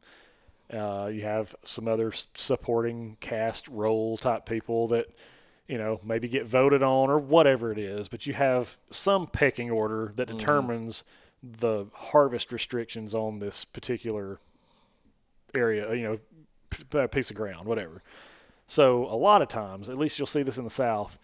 [0.80, 5.08] Uh, you have some other supporting cast role type people that,
[5.68, 8.08] you know, maybe get voted on or whatever it is.
[8.08, 10.38] But you have some pecking order that mm-hmm.
[10.38, 11.04] determines
[11.44, 14.40] the harvest restrictions on this particular
[15.56, 18.04] area, you know, piece of ground, whatever.
[18.68, 21.18] So a lot of times, at least you'll see this in the South.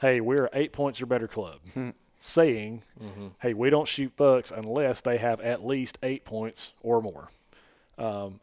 [0.00, 1.90] Hey, we're eight points or better club, hmm.
[2.20, 3.28] saying, mm-hmm.
[3.40, 7.28] "Hey, we don't shoot bucks unless they have at least eight points or more."
[7.96, 8.40] Um,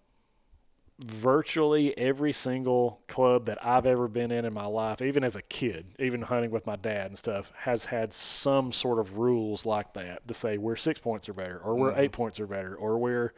[0.99, 5.43] virtually every single club that I've ever been in in my life, even as a
[5.43, 9.93] kid, even hunting with my dad and stuff, has had some sort of rules like
[9.93, 12.97] that to say we're six points or better, or we're eight points or better, or
[12.97, 13.33] we're,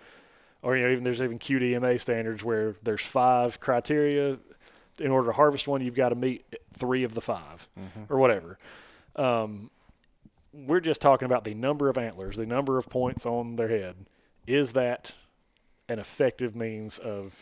[0.61, 4.37] or you know, even there's even QDMA standards where there's five criteria.
[4.99, 6.43] In order to harvest one, you've got to meet
[6.73, 7.69] three of the 5
[8.09, 8.59] or whatever.
[9.15, 9.71] Um,
[10.53, 13.95] we're just talking about the number of antlers, the number of points on their head.
[14.45, 15.15] Is that
[15.89, 17.35] an effective means of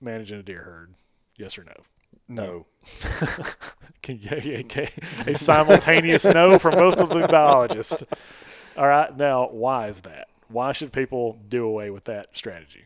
[0.00, 0.94] managing a deer herd?
[1.36, 1.74] Yes or no?
[2.28, 2.66] No.
[4.02, 4.88] Can you, yeah, okay.
[5.26, 8.02] A simultaneous no from both of the biologists.
[8.76, 9.16] All right.
[9.16, 10.28] Now, why is that?
[10.48, 12.84] Why should people do away with that strategy?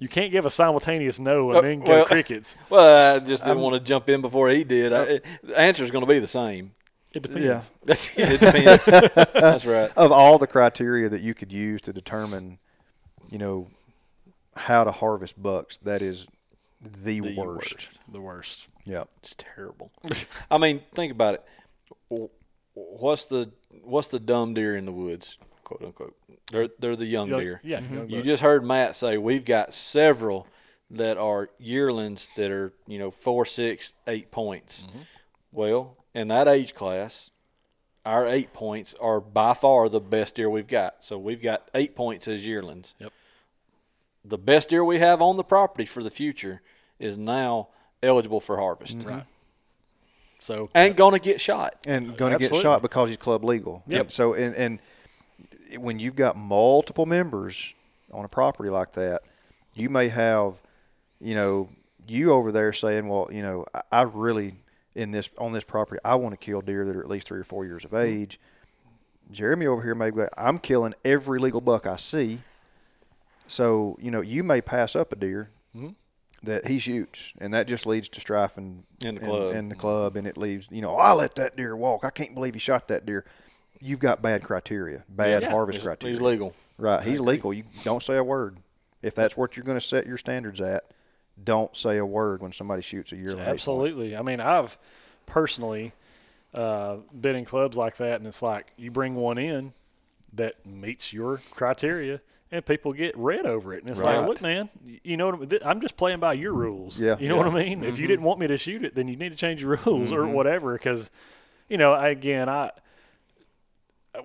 [0.00, 2.56] You can't give a simultaneous no and Uh, then go well- crickets.
[2.70, 4.92] Well, I just didn't want to jump in before he did.
[4.92, 6.72] I, the answer is going to be the same.
[7.24, 7.72] It depends.
[7.84, 8.86] That's it depends.
[8.86, 9.90] That's right.
[9.96, 12.58] Of all the criteria that you could use to determine,
[13.30, 13.68] you know,
[14.56, 16.26] how to harvest bucks, that is
[16.80, 17.88] the, The worst.
[18.10, 18.68] The worst.
[18.84, 19.04] Yeah.
[19.18, 19.90] It's terrible.
[20.50, 22.30] I mean, think about it.
[22.74, 23.50] What's the
[23.82, 25.38] what's the dumb deer in the woods?
[25.64, 26.16] quote unquote.
[26.50, 27.60] They're they're the young Young- deer.
[27.62, 30.46] yeah, young You just heard Matt say we've got several
[30.90, 34.82] that are yearlings that are you know four, six, eight points.
[34.88, 34.98] Mm-hmm.
[35.52, 37.30] Well, in that age class,
[38.04, 41.04] our eight points are by far the best deer we've got.
[41.04, 42.94] So we've got eight points as yearlings.
[42.98, 43.12] Yep.
[44.24, 46.62] The best deer we have on the property for the future
[46.98, 47.68] is now
[48.02, 48.98] eligible for harvest.
[48.98, 49.08] Mm-hmm.
[49.08, 49.24] Right.
[50.40, 51.86] So And going to get shot.
[51.86, 53.82] and going to get shot because he's club legal.
[53.88, 54.12] Yep.
[54.12, 54.80] So and and
[55.76, 57.74] when you've got multiple members
[58.12, 59.22] on a property like that,
[59.74, 60.62] you may have,
[61.20, 61.68] you know,
[62.06, 64.54] you over there saying, well, you know, I, I really
[64.94, 67.40] in this on this property, I want to kill deer that are at least three
[67.40, 68.06] or four years of mm-hmm.
[68.22, 68.40] age.
[69.30, 72.40] Jeremy over here may go, I'm killing every legal buck I see.
[73.46, 75.90] So you know, you may pass up a deer mm-hmm.
[76.42, 79.54] that he shoots, and that just leads to strife and In the club.
[79.54, 80.68] and the club, and it leaves.
[80.70, 82.04] You know, I let that deer walk.
[82.04, 83.24] I can't believe he shot that deer.
[83.80, 85.50] You've got bad criteria, bad Yeah.
[85.50, 86.14] harvest He's, criteria.
[86.14, 86.52] he's legal.
[86.78, 87.52] Right, he's legal.
[87.52, 88.58] You don't say a word.
[89.02, 90.84] If that's what you're going to set your standards at,
[91.44, 93.40] don't say a word when somebody shoots a yearling.
[93.40, 94.16] Absolutely.
[94.16, 94.76] I mean, I've
[95.26, 95.92] personally
[96.54, 99.72] uh, been in clubs like that, and it's like you bring one in
[100.32, 102.20] that meets your criteria,
[102.50, 103.82] and people get red over it.
[103.82, 104.18] And it's Right.
[104.18, 104.68] like, look, man,
[105.04, 105.60] you know what I mean?
[105.64, 106.98] I'm just playing by your rules.
[107.00, 107.16] Yeah.
[107.18, 107.84] You know what I mean?
[107.84, 110.12] If you didn't want me to shoot it, then you need to change your rules
[110.12, 110.72] or whatever.
[110.72, 111.10] Because,
[111.68, 112.70] you know, again, I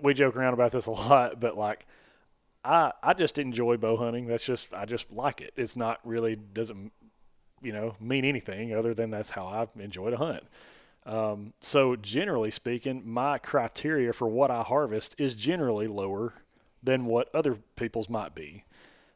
[0.01, 1.85] we joke around about this a lot, but like.
[2.65, 4.25] I, I just enjoy bow hunting.
[4.25, 5.51] That's just I just like it.
[5.57, 6.93] It's not really doesn't
[7.63, 10.43] you know mean anything other than that's how I enjoy to hunt.
[11.05, 16.33] Um, so generally speaking, my criteria for what I harvest is generally lower
[16.81, 18.63] than what other people's might be.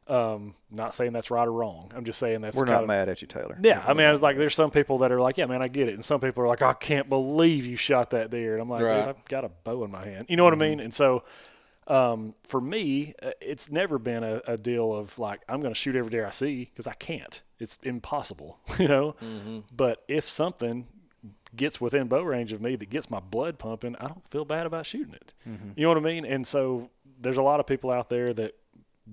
[0.08, 1.92] Um, not saying that's right or wrong.
[1.94, 3.58] I'm just saying that's We're kind not of, mad at you, Taylor.
[3.62, 5.68] Yeah, I mean, I was like, there's some people that are like, yeah, man, I
[5.68, 8.62] get it, and some people are like, I can't believe you shot that deer, and
[8.62, 9.00] I'm like, Right.
[9.00, 10.28] dude, I've got a bow in my hand.
[10.30, 10.80] You know what I mean?
[10.80, 11.24] And so,
[11.88, 15.80] um, for me, uh, it's never been a, a deal of like I'm going to
[15.80, 17.42] shoot every deer I see because I can't.
[17.60, 19.16] It's impossible, you know.
[19.76, 20.88] But if something
[21.56, 24.66] gets within bow range of me that gets my blood pumping, I don't feel bad
[24.66, 25.34] about shooting it.
[25.76, 26.26] You know what I mean?
[26.26, 28.56] And so there's a lot of people out there that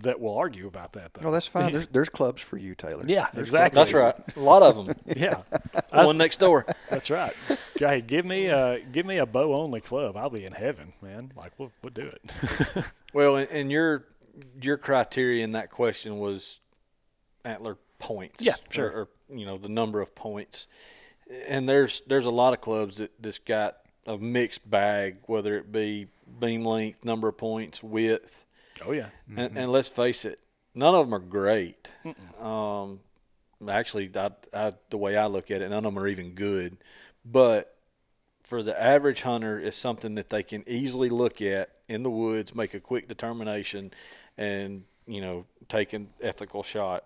[0.03, 1.15] that will argue about that.
[1.15, 1.25] Though.
[1.25, 1.73] Well, that's fine.
[1.73, 3.05] There's there's clubs for you, Taylor.
[3.07, 3.81] yeah, There's exactly.
[3.81, 4.15] That's right.
[4.37, 4.97] A lot of them.
[5.17, 5.43] Yeah,
[5.91, 6.67] One next door.
[6.91, 7.33] that's right.
[7.79, 10.17] Hey, give me a give me a bow only club.
[10.17, 11.33] I'll be in heaven, man.
[11.37, 12.85] Like we'll we'll do it.
[13.13, 14.07] Well, and, and your
[14.61, 16.59] your criteria in that question was
[17.45, 18.43] antler points.
[18.43, 18.89] Yeah, sure.
[18.89, 20.67] Or, or you know the number of points.
[21.49, 23.77] And there's there's a lot of clubs that just got
[24.07, 26.09] a mixed bag, whether it be
[26.41, 28.45] beam length, number of points, width,
[28.85, 30.41] oh yeah, and, and let's face it,
[30.75, 31.93] none of them are great.
[32.41, 33.01] Um,
[33.69, 36.77] actually, I, I, the way I look at it, none of them are even good.
[37.25, 37.77] But
[38.43, 42.55] for the average hunter, it's something that they can easily look at in the woods,
[42.55, 43.91] make a quick determination,
[44.37, 47.05] and you know take an ethical shot.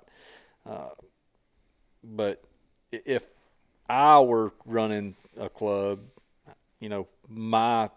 [0.67, 0.91] Uh,
[2.03, 2.43] but
[2.91, 3.31] if
[3.89, 6.01] I were running a club,
[6.81, 7.91] you know, my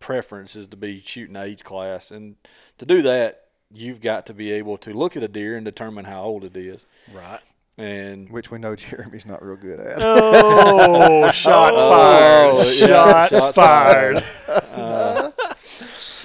[0.00, 2.36] preference is to be shooting age class, and
[2.78, 6.04] to do that, you've got to be able to look at a deer and determine
[6.06, 6.86] how old it is.
[7.12, 7.40] right.
[7.80, 9.98] And Which we know Jeremy's not real good at.
[10.00, 12.66] Oh, shots Oh, fired!
[12.90, 14.24] yeah, shots, shots fired.
[14.78, 15.30] Uh,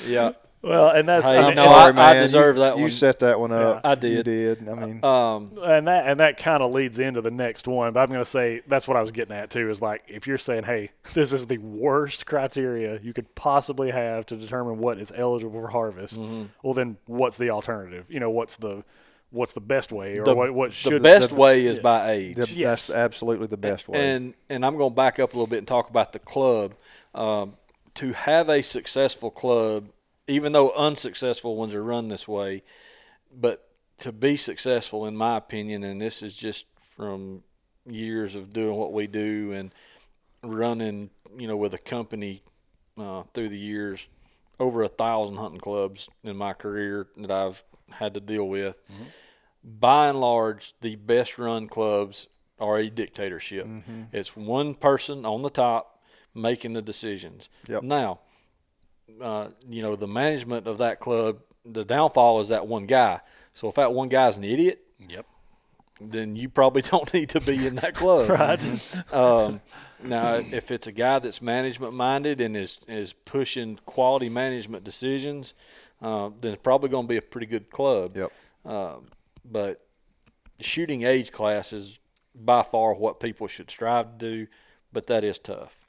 [0.07, 0.31] yeah,
[0.63, 2.17] Well, and that's Hey, I I'm mean, no, sorry, I- man.
[2.17, 2.91] I deserve you, that You one.
[2.91, 3.81] set that one up.
[3.83, 4.11] I did.
[4.17, 4.69] You did.
[4.69, 7.91] I mean, um, and that and that kind of leads into the next one.
[7.91, 9.69] But I'm going to say that's what I was getting at too.
[9.69, 14.25] Is like if you're saying, hey, this is the worst criteria you could possibly have
[14.27, 16.19] to determine what is eligible for harvest.
[16.19, 16.43] Mm-hmm.
[16.63, 18.05] Well, then what's the alternative?
[18.07, 18.85] You know, what's the
[19.31, 21.79] what's the best way, or the, what what the should best the- best way is
[21.79, 22.35] by age.
[22.37, 22.87] the, yes.
[22.87, 23.99] that's absolutely the best way.
[23.99, 26.75] And and I'm going to back up a little bit and talk about the club.
[27.13, 27.55] Um,
[27.95, 29.85] to have a successful club,
[30.27, 32.63] even though unsuccessful ones are run this way,
[33.31, 33.67] but
[33.99, 37.43] to be successful, in my opinion, and this is just from
[37.85, 39.73] years of doing what we do and
[40.41, 42.43] running, you know, with a company
[42.97, 44.07] uh, through the years,
[44.59, 48.81] over a thousand hunting clubs in my career that I've had to deal with.
[49.63, 52.27] By and large, the best run clubs
[52.59, 53.67] are a dictatorship.
[54.11, 56.01] It's one person on the top
[56.35, 57.49] making the decisions.
[57.67, 57.83] Yep.
[57.83, 58.19] Now,
[59.21, 63.21] uh, you know, the management of that club, the downfall is that one guy.
[63.53, 64.79] So if that one guy's an idiot,
[65.09, 65.25] Yep.
[66.01, 68.29] then you probably don't need to be in that club.
[68.39, 69.03] Right.
[69.13, 69.61] Um,
[70.03, 75.53] now, if it's a guy that's management minded and is is pushing quality management decisions,
[76.01, 78.17] uh, then it's probably going to be a pretty good club.
[78.17, 78.31] Yep.
[78.65, 79.07] Um,
[79.45, 79.85] but
[80.59, 81.99] shooting age class is
[82.35, 84.47] by far what people should strive to do,
[84.91, 85.82] but that is tough.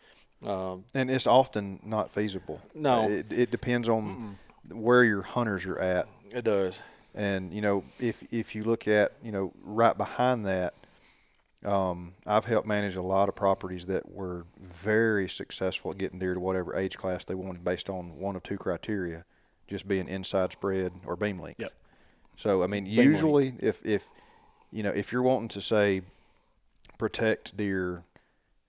[0.46, 2.60] Um, and it's often not feasible.
[2.74, 3.08] No.
[3.08, 4.38] it, it depends on
[4.70, 6.08] where your hunters are at.
[6.30, 6.80] It does.
[7.14, 10.74] And you know, if if you look at you know right behind that,
[11.64, 16.34] um, I've helped manage a lot of properties that were very successful at getting deer
[16.34, 19.24] to whatever age class they wanted based on one of two criteria,
[19.68, 21.60] just being inside spread or beam length.
[21.60, 21.70] Yep.
[22.36, 24.06] So I mean, Beam usually if if
[24.72, 26.02] you know if you're wanting to say
[26.98, 28.02] protect deer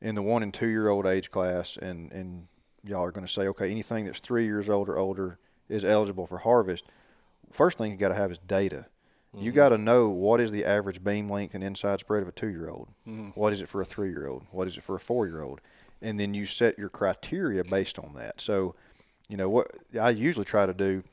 [0.01, 2.47] in the one and two year old age class, and and
[2.83, 5.39] y'all are going to say okay, anything that's three years old or older
[5.69, 6.85] is eligible for harvest.
[7.51, 8.87] First thing you got to have is data.
[9.37, 9.55] You mm-hmm.
[9.55, 12.47] got to know what is the average beam length and inside spread of a two
[12.47, 12.87] year old.
[13.07, 13.29] Mm-hmm.
[13.39, 14.43] What is it for a three year old?
[14.51, 15.61] What is it for a four year old?
[16.01, 18.39] And then you set your criteria based on that.
[18.39, 18.75] So,
[19.27, 21.03] you know, what I usually try to do,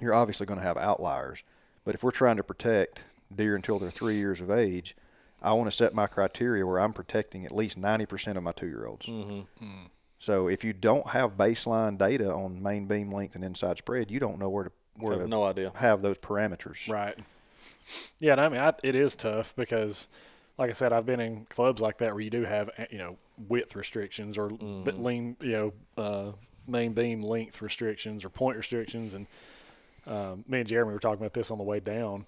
[0.00, 1.42] you're obviously going to have outliers,
[1.84, 3.04] but if we're trying to protect
[3.34, 4.96] deer until they're three years of age,
[5.44, 8.66] I want to set my criteria where I'm protecting at least 90% of my two
[8.66, 9.08] year olds.
[10.18, 14.18] So if you don't have baseline data on main beam length and inside spread, you
[14.20, 15.72] don't know where to where have to no idea.
[15.74, 16.88] have those parameters.
[16.90, 17.18] Right.
[18.20, 20.08] Yeah, and I mean, I, it is tough because,
[20.56, 22.98] like I said, I've been in clubs like that where you do have, eh, you
[22.98, 23.18] know,
[23.48, 25.02] width restrictions or Mm-hmm.
[25.04, 25.72] lean, you know,
[26.02, 26.32] uh,
[26.66, 29.12] main beam length restrictions or point restrictions.
[29.14, 29.26] And
[30.06, 32.24] um, me and Jeremy were talking about this on the way down.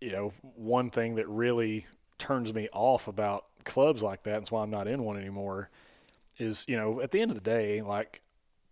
[0.00, 1.86] You know, one thing that really
[2.20, 5.70] turns me off about clubs like that, and that's why I'm not in one anymore,
[6.38, 8.22] is, you know, at the end of the day, like,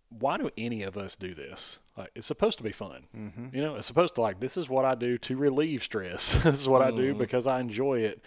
[0.09, 1.79] why do any of us do this?
[1.97, 3.03] Like, it's supposed to be fun.
[3.15, 3.55] Mm-hmm.
[3.55, 6.33] You know, it's supposed to like this is what I do to relieve stress.
[6.43, 8.23] this is what I do because I enjoy it.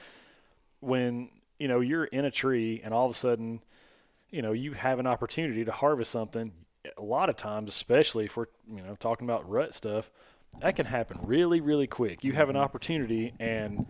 [0.81, 3.63] When you know you're in a tree and all of a sudden,
[4.31, 6.53] you know, you have an opportunity to harvest something.
[6.97, 10.11] A lot of times, especially if we're you know talking about rut stuff,
[10.61, 12.23] that can happen really, really quick.
[12.23, 13.87] You have an opportunity, and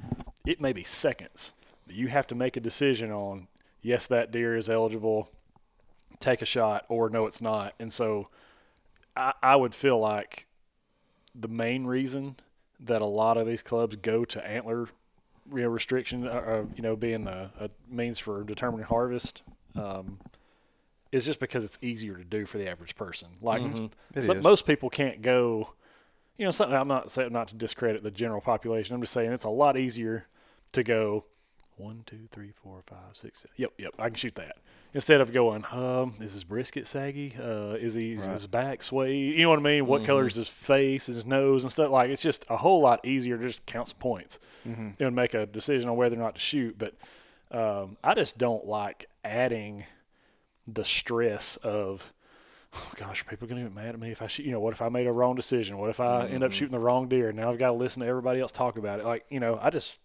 [0.46, 1.52] it may be seconds.
[1.88, 3.48] You have to make a decision on
[3.82, 5.28] yes, that deer is eligible
[6.22, 8.28] take a shot or no it's not and so
[9.16, 10.46] I, I would feel like
[11.34, 12.36] the main reason
[12.78, 14.88] that a lot of these clubs go to antler
[15.52, 19.42] you know, restriction uh, uh, you know being a, a means for determining harvest
[19.74, 20.20] um,
[21.10, 23.90] is just because it's easier to do for the average person like some-
[24.36, 24.42] is.
[24.42, 25.74] most people can't go
[26.36, 29.32] you know something i'm not saying not to discredit the general population i'm just saying
[29.32, 30.26] it's a lot easier
[30.72, 31.24] to go
[31.76, 33.54] one, two, three, four, five, six, seven.
[33.56, 33.94] Yep, yep.
[33.98, 34.56] I can shoot that
[34.94, 35.64] instead of going.
[35.72, 37.34] Um, is his brisket saggy?
[37.38, 39.34] Uh, is he is his back swayed?
[39.34, 39.86] You know what I mean?
[39.86, 41.08] What color is his face?
[41.08, 41.90] Is his nose and stuff?
[41.90, 44.38] Like it's just a whole lot easier to just count some points
[45.00, 46.78] and make a decision on whether or not to shoot.
[46.78, 46.94] But
[47.50, 49.84] um, I just don't like adding
[50.66, 52.12] the stress of.
[52.74, 54.46] Oh gosh, are people gonna get mad at me if I shoot?
[54.46, 55.78] You know, what if I made a wrong decision?
[55.78, 56.56] What if I end up mm-hmm.
[56.56, 57.32] shooting the wrong deer?
[57.32, 59.04] Now I've got to listen to everybody else talk about it.
[59.04, 60.00] Like, you know, I just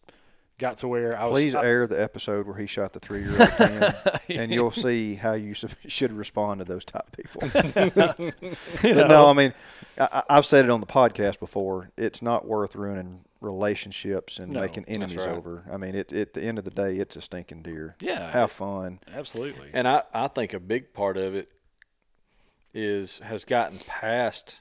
[0.59, 1.37] got to where I was.
[1.37, 3.93] Please I- air the episode where he shot the three year old ten,
[4.29, 7.41] and you'll see how you should respond to those type of people.
[8.81, 9.53] But no, I mean,
[9.97, 11.91] I, I- I've said it on the podcast before.
[11.97, 15.29] It's not worth ruining relationships and No, making enemies right.
[15.29, 15.63] over.
[15.71, 17.95] I mean, it, at the end of the day, it's a stinking deer.
[18.01, 18.31] Yeah.
[18.31, 18.99] have fun.
[19.13, 19.69] Absolutely.
[19.73, 21.51] And I, I think a big part of it
[22.77, 24.59] is has gotten past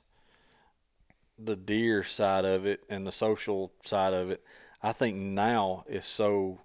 [1.39, 4.43] the deer side of it and the social side of it.
[4.83, 6.61] I think now is so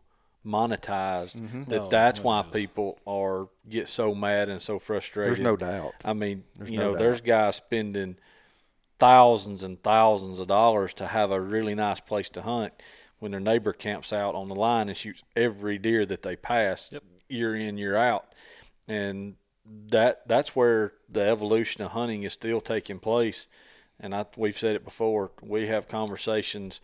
[0.46, 1.66] monetized mm-hmm.
[1.66, 2.56] that Oh, that's it why is.
[2.56, 5.28] people are get so mad and so frustrated.
[5.30, 5.94] There's no doubt.
[6.06, 7.00] I mean, you no know, doubt.
[7.00, 8.16] there's guys spending
[8.98, 12.72] thousands and thousands of dollars to have a really nice place to hunt
[13.20, 16.90] when their neighbor camps out on the line and shoots every deer that they pass
[16.92, 17.04] Yep.
[17.28, 18.34] year in year out
[18.88, 19.36] and
[19.88, 23.48] that that's where the evolution of hunting is still taking place.
[24.00, 26.82] And I, we've said it before we have conversations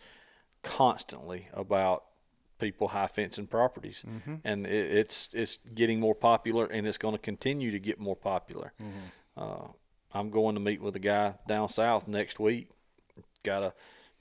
[0.62, 2.04] constantly about
[2.58, 4.04] people high fencing properties.
[4.44, 8.16] And it, it's it's getting more popular and it's going to continue to get more
[8.16, 8.72] popular.
[9.36, 9.68] Uh,
[10.12, 12.70] I'm going to meet with a guy down south next week.
[13.42, 13.72] Got a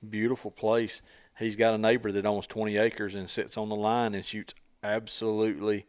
[0.07, 1.01] beautiful place.
[1.39, 4.53] He's got a neighbor that owns 20 acres and sits on the line and shoots
[4.83, 5.85] absolutely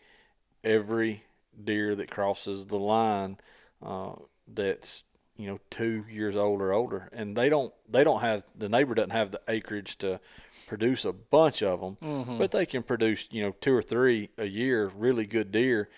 [0.62, 1.24] every
[1.63, 3.37] deer that crosses the line.
[3.83, 4.15] Uh,
[4.47, 5.05] that's
[5.37, 8.95] you know two years old or older, and they don't they don't have the neighbor
[8.95, 10.19] doesn't have the acreage to
[10.67, 11.97] produce a bunch of them,
[12.39, 15.89] but they can produce you know two or three a year, really good deer,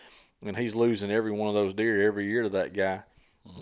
[0.45, 3.03] and he's losing every one of those deer every year to that guy.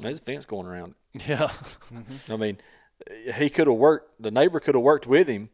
[0.01, 0.95] There's a fence going around.
[1.15, 1.29] it.
[1.29, 1.49] yeah.
[2.31, 2.59] I mean,
[3.37, 4.21] he could have worked.
[4.21, 5.51] The neighbor could have worked with him,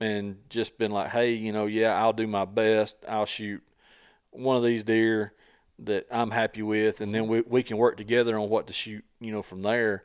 [0.00, 2.96] and just been like, "Hey, you know, yeah, I'll do my best.
[3.06, 3.62] I'll shoot
[4.30, 5.34] one of these deer
[5.84, 9.04] that I'm happy with, and then we we can work together on what to shoot.
[9.20, 10.04] You know, from there.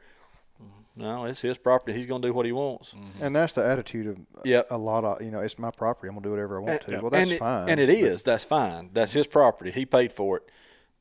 [0.98, 1.92] No, it's his property.
[1.98, 2.94] He's gonna do what he wants.
[2.94, 3.22] Mm-hmm.
[3.24, 4.68] And that's the attitude of Yep.
[4.72, 5.42] a lot of you know.
[5.42, 6.08] It's my property.
[6.08, 6.94] I'm gonna do whatever I want to.
[6.94, 7.70] And- Well, that's and it, fine.
[7.70, 8.24] And it is.
[8.24, 8.92] That's fine.
[8.94, 9.72] That's his property.
[9.72, 10.44] He paid for it.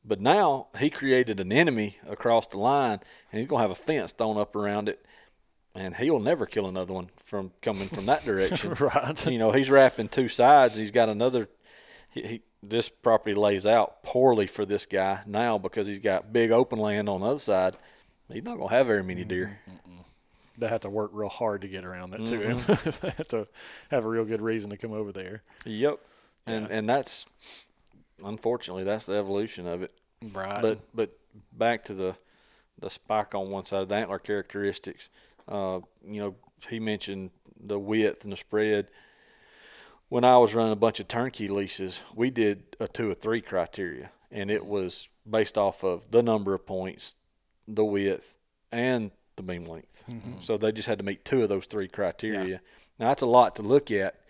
[0.03, 2.99] But now he created an enemy across the line,
[3.31, 5.05] and he's gonna have a fence thrown up around it.
[5.73, 8.73] and he'll never kill another one from coming from that direction.
[8.79, 9.25] right.
[9.27, 10.75] you know, he's wrapping two sides.
[10.75, 11.47] He's got another.
[12.15, 16.49] He, he, this property lays out poorly for this guy now because he's got big
[16.51, 17.75] open land on the other side.
[18.31, 19.59] He's not gonna have very many deer.
[20.57, 22.39] They have to work real hard to get around that too.
[22.39, 23.05] Mm-hmm.
[23.05, 23.47] they have to
[23.91, 25.43] have a real good reason to come over there.
[25.65, 25.99] Yep,
[26.47, 26.77] and Yeah.
[26.77, 27.25] and that's
[28.23, 29.91] unfortunately that's the evolution of it.
[30.33, 30.61] Right.
[30.61, 31.11] But but
[31.51, 32.15] back to the
[32.79, 35.09] the spike on one side, of the antler characteristics.
[35.47, 36.35] Uh, you know,
[36.69, 38.87] he mentioned the width and the spread.
[40.09, 43.41] When I was running a bunch of turnkey leases, we did a two or three
[43.41, 47.15] criteria, and it was based off of the number of points,
[47.67, 48.37] the width,
[48.71, 50.03] and the beam length.
[50.09, 50.39] Mm-hmm.
[50.41, 52.61] So they just had to meet two of those three criteria.
[52.99, 54.21] Now that's a lot to look at,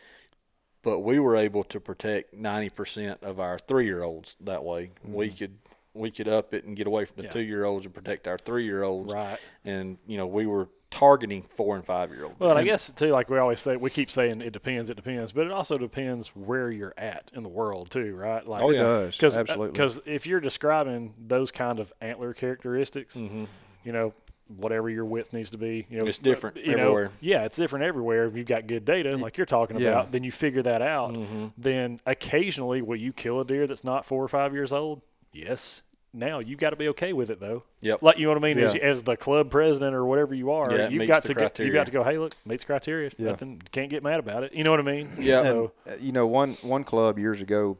[0.81, 4.91] but we were able to protect ninety percent of our three year olds that way.
[5.03, 5.37] We mm-hmm.
[5.37, 5.57] could
[5.93, 7.29] we could up it and get away from the Yeah.
[7.31, 9.13] two year olds and protect our three year olds.
[9.13, 9.39] Right.
[9.63, 12.39] And you know we were targeting four and five year olds.
[12.39, 14.95] Well, and I guess too, like we always say, we keep saying it depends, it
[14.95, 18.47] depends, but it also depends where you're at in the world too, right?
[18.47, 18.81] Like, Oh, It yeah.
[18.83, 19.15] does.
[19.17, 19.71] Because Absolutely.
[19.73, 23.45] because if you're describing those kind of antler characteristics, Mm-hmm.
[23.83, 24.13] you know,
[24.47, 27.83] whatever your width needs to be, you know, It's different you know, yeah, it's different
[27.85, 28.25] everywhere.
[28.25, 29.89] If you've got good data, like you're talking Yeah.
[29.89, 31.13] about, then you figure that out.
[31.15, 31.47] Mm-hmm.
[31.57, 35.01] Then occasionally, will you kill a deer that's not four or five years old?
[35.33, 35.81] Yes.
[36.15, 37.63] Now you got to be okay with it though.
[37.81, 38.01] Yep.
[38.01, 38.59] Like you know what I mean?
[38.59, 38.81] As, Yeah.
[38.81, 41.85] as the club president or whatever you are, Yeah, you've got to go, you've got
[41.87, 42.03] to go.
[42.03, 43.11] Hey, look, meets criteria.
[43.17, 43.31] Yeah.
[43.31, 43.61] Nothing.
[43.71, 44.53] Can't get mad about it.
[44.53, 45.09] You know what I mean?
[45.19, 45.41] Yeah.
[45.41, 47.77] So Uh, you know, one one club years ago,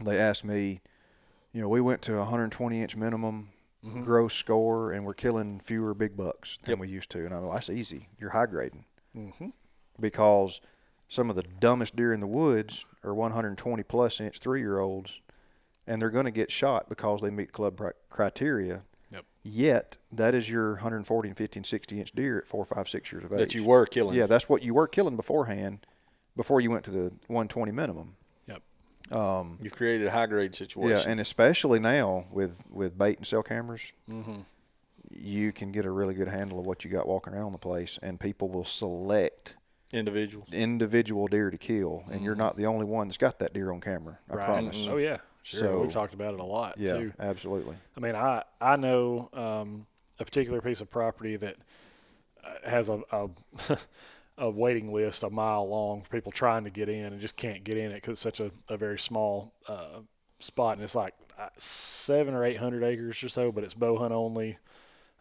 [0.00, 0.80] they asked me,
[1.52, 3.48] you know, we went to 120 inch minimum
[3.86, 4.00] Mm-hmm.
[4.00, 6.78] gross score, and we're killing fewer big bucks than Yep.
[6.80, 7.24] we used to.
[7.24, 8.08] And I'm like, that's easy.
[8.18, 8.86] You're high grading
[9.16, 9.50] mm-hmm.
[10.00, 10.60] because
[11.06, 15.20] some of the dumbest deer in the woods are 120 plus inch three year olds,
[15.88, 18.82] and they're going to get shot because they meet club pri- criteria.
[19.10, 19.24] Yep.
[19.42, 23.10] Yet that is your 140 and 50 and 60 inch deer at four, five, six
[23.10, 23.38] years of age.
[23.38, 24.14] that you were killing.
[24.16, 25.86] Yeah, that's what you were killing beforehand,
[26.36, 28.16] before you went to the 120 minimum.
[28.46, 28.62] Yep.
[29.12, 30.90] Um, You created a high grade situation.
[30.90, 34.40] yeah, and especially now with with bait and cell cameras, Mm-hmm.
[35.10, 37.98] you can get a really good handle of what you got walking around the place,
[38.02, 39.56] and people will select
[39.92, 40.48] individuals.
[40.52, 43.80] individual deer to kill, and you're not the only one that's got that deer on
[43.80, 44.18] camera.
[44.30, 44.44] I right.
[44.44, 44.86] promise.
[44.90, 45.18] Oh yeah.
[45.48, 45.60] Sure.
[45.60, 47.12] So- We've talked about it a lot Yeah, too.
[47.18, 47.76] absolutely.
[47.96, 49.86] I mean, I I know um,
[50.18, 51.56] a particular piece of property that
[52.44, 53.28] uh, has a, a
[54.38, 57.64] a waiting list a mile long for people trying to get in and just can't
[57.64, 60.00] get in it because it's such a, a very small uh,
[60.38, 63.96] spot and it's like uh, seven or eight hundred acres or so, but it's bow
[63.96, 64.58] hunt only.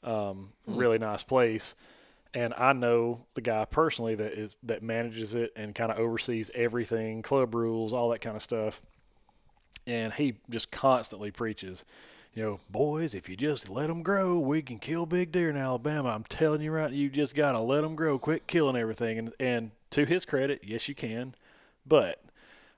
[0.03, 1.75] Um, Really nice place.
[2.33, 6.51] And I know the guy personally that is that manages it and kind of oversees
[6.53, 8.81] everything, club rules, all that kind of stuff
[9.87, 11.85] and he just constantly preaches,
[12.33, 15.57] you know, boys, if you just let them grow, we can kill big deer in
[15.57, 16.09] Alabama.
[16.09, 18.19] I'm telling you right, you just gotta let them grow.
[18.19, 19.17] Quit killing everything.
[19.17, 21.33] And and to his credit, yes, you can,
[21.85, 22.21] but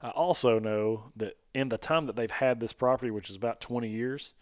[0.01, 3.59] I also know that in the time that they've had this property, which is about
[3.59, 4.33] 20 years,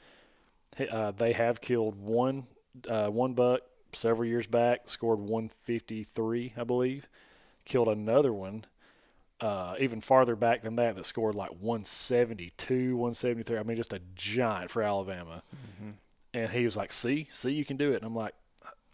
[0.92, 2.46] uh, they have killed one
[2.88, 3.62] uh, one buck
[3.94, 7.08] several years back, scored 153, I believe.
[7.66, 8.66] Killed another one
[9.40, 13.58] uh, even farther back than that that scored like 172, 173.
[13.58, 15.44] I mean, just a giant for Alabama.
[16.34, 18.34] And he was like, "See, see, you can do it." And I'm like,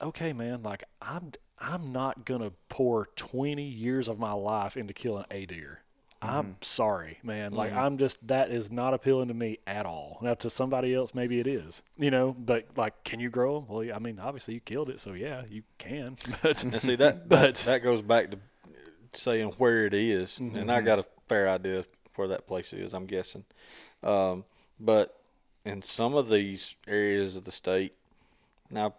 [0.01, 0.63] "Okay, man.
[0.63, 5.79] Like, I'm I'm not gonna pour 20 years of my life into killing a deer.
[6.21, 7.51] I'm sorry, man.
[7.51, 10.19] Like, I'm just that is not appealing to me at all.
[10.21, 12.33] Now, to somebody else, maybe it is, you know.
[12.37, 13.67] But like, can you grow them?
[13.67, 16.15] Well, yeah, I mean, obviously you killed it, so yeah, you can.
[16.41, 18.39] But And see that But- that, that goes back to
[19.15, 20.39] saying where it is.
[20.39, 20.69] and Mm-hmm.
[20.69, 21.85] I got a fair idea
[22.15, 22.93] where that place is.
[22.93, 23.43] I'm guessing,
[24.03, 24.45] um,
[24.79, 25.19] but
[25.65, 27.93] in some of these areas of the state,
[28.69, 28.93] now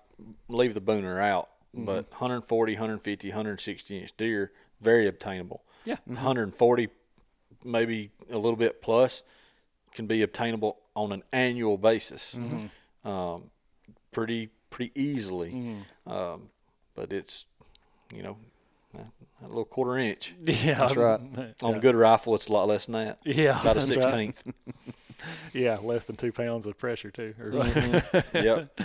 [0.49, 1.87] leave the booner out, Mm-hmm.
[1.87, 5.63] but 140, 150, 160 inch deer very obtainable.
[5.85, 5.97] Yeah.
[6.05, 6.89] 140,
[7.65, 9.23] maybe a little bit plus,
[9.93, 12.35] can be obtainable on an annual basis.
[12.37, 13.09] Mm-hmm.
[13.09, 13.51] Um,
[14.13, 15.77] pretty pretty easily.
[16.07, 16.49] Um,
[16.95, 17.47] but it's
[18.15, 18.37] you know
[19.43, 21.21] a little quarter inch yeah, That's right.
[21.63, 22.35] on a good rifle.
[22.35, 23.19] It's a lot less than that.
[23.25, 24.03] Yeah, about a that's right.
[24.03, 24.43] sixteenth.
[25.55, 27.35] Yeah, less than two pounds of pressure too.
[27.41, 27.53] Or-
[28.35, 28.79] yep,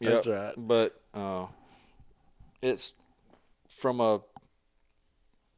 [0.00, 0.52] That's right.
[0.54, 1.46] But uh,
[2.60, 2.92] it's
[3.70, 4.20] from a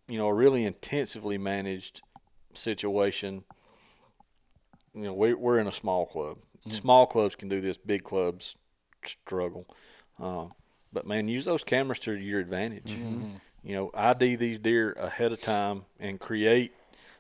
[0.07, 2.03] you know a really intensively managed
[2.55, 3.43] situation.
[4.95, 6.39] You know, we, we're in a small club.
[6.71, 7.77] Small clubs can do this.
[7.77, 8.55] Big clubs
[9.05, 9.67] struggle.
[10.21, 10.47] Uh,
[10.93, 12.99] but man, use those cameras to your advantage.
[13.63, 16.73] You know, ID these deer ahead of time and create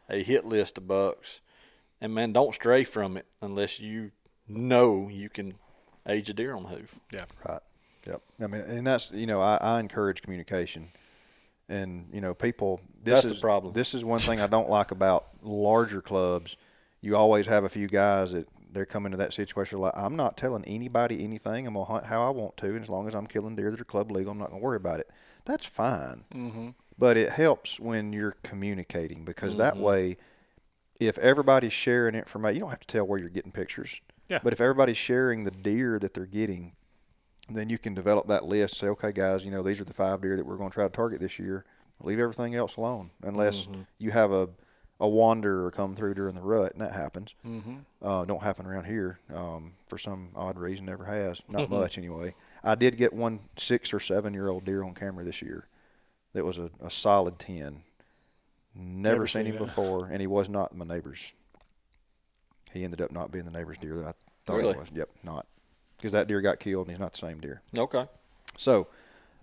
[0.08, 1.40] a hit list of bucks.
[2.00, 4.12] And man, don't stray from it unless you
[4.48, 5.54] know you can
[6.08, 7.00] age a deer on the hoof.
[7.12, 7.26] Yeah.
[7.46, 7.60] Right.
[8.06, 8.22] Yep.
[8.42, 10.88] I mean, and that's you know, I, I encourage communication,
[11.68, 12.80] and you know, people.
[13.02, 13.72] This That's the problem.
[13.72, 16.56] This is one thing I don't like about larger clubs.
[17.00, 20.36] You always have a few guys that they're coming to that situation like, I'm not
[20.36, 21.66] telling anybody anything.
[21.66, 23.80] I'm gonna hunt how I want to, and as long as I'm killing deer that
[23.80, 25.10] are club legal, I'm not gonna worry about it.
[25.44, 26.24] That's fine.
[26.34, 26.68] Mm-hmm.
[26.98, 29.82] But it helps when you're communicating because that Mm-hmm.
[29.82, 30.16] way,
[31.00, 34.00] if everybody's sharing information, you don't have to tell where you're getting pictures.
[34.28, 34.40] Yeah.
[34.44, 36.72] But if everybody's sharing the deer that they're getting,
[37.48, 38.76] then you can develop that list.
[38.76, 40.84] Say, okay, guys, you know these are the five deer that we're going to try
[40.84, 41.64] to target this year.
[42.02, 43.82] Leave everything else alone unless Mm-hmm.
[43.98, 44.48] you have a
[45.02, 47.34] a wanderer come through during the rut, and that happens.
[47.46, 47.76] Mm-hmm.
[48.02, 50.84] Uh, don't happen around here um, for some odd reason.
[50.84, 51.40] Never has.
[51.48, 52.34] Not much anyway.
[52.62, 55.66] I did get one six or seven year old deer on camera this year.
[56.32, 57.82] That was a, a solid ten.
[58.74, 59.66] Never, Never seen seen him it.
[59.66, 61.32] before, and he was not my neighbor's.
[62.72, 64.12] He ended up not being the neighbor's deer that I
[64.46, 64.74] thought Really?
[64.74, 64.88] he was.
[64.94, 65.46] Yep, not
[65.96, 67.62] because that deer got killed, and he's not the same deer.
[67.76, 68.06] Okay.
[68.56, 68.86] So,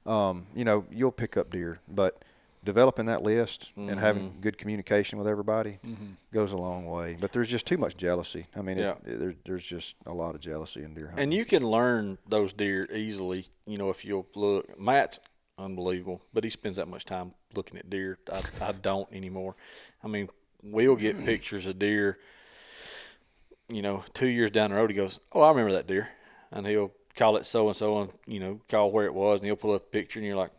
[0.05, 2.24] um, you know, you'll pick up deer, but
[2.68, 4.41] developing that list and having Mhm.
[4.41, 6.11] good communication with everybody Mm-hmm.
[6.34, 7.15] goes a long way.
[7.20, 8.45] But there's just too much jealousy.
[8.55, 8.95] I mean, Yeah.
[9.05, 11.24] it, it, there, there's just a lot of jealousy in deer hunting.
[11.24, 14.78] And you can learn those deer easily, you know, if you'll look.
[14.80, 15.20] Matt's
[15.57, 18.18] unbelievable, but he spends that much time looking at deer.
[18.32, 19.55] I, I don't anymore.
[20.03, 20.28] I mean,
[20.61, 22.20] we'll get pictures of deer,
[23.70, 24.89] you know, two years down the road.
[24.89, 26.09] He goes, Oh, I remember that deer.
[26.51, 29.39] And he'll call it so and so and, you know, call where it was.
[29.39, 30.51] And he'll pull up a picture and you're like,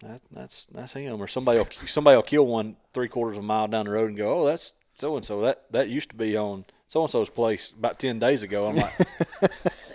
[0.00, 1.20] that, that's that's him.
[1.20, 4.08] Or somebody will, somebody will kill one three quarters of a mile down the road
[4.08, 5.40] and go, Oh, that's so and so.
[5.42, 8.68] That that used to be on so and so's place about 10 days ago.
[8.68, 8.94] I'm like,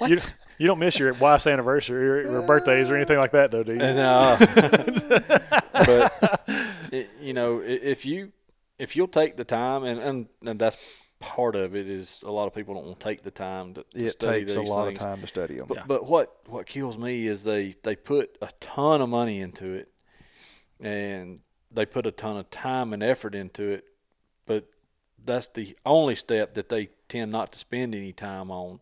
[0.07, 0.17] You,
[0.57, 3.73] you don't miss your wife's anniversary or, or birthdays or anything like that, though, do
[3.73, 3.79] you?
[3.81, 4.37] And, uh,
[5.73, 6.41] but
[6.91, 8.31] it, you know, if you
[8.77, 10.77] if you'll take the time, and, and and that's
[11.19, 13.83] part of it is a lot of people don't want to take the time to,
[13.83, 14.99] to it study takes a lot things.
[14.99, 15.67] of time to study them.
[15.69, 15.83] But, Yeah.
[15.87, 19.89] but what what kills me is they they put a ton of money into it,
[20.83, 21.39] and
[21.71, 23.85] they put a ton of time and effort into it,
[24.45, 24.65] but
[25.25, 28.81] that's the only step that they tend not to spend any time on,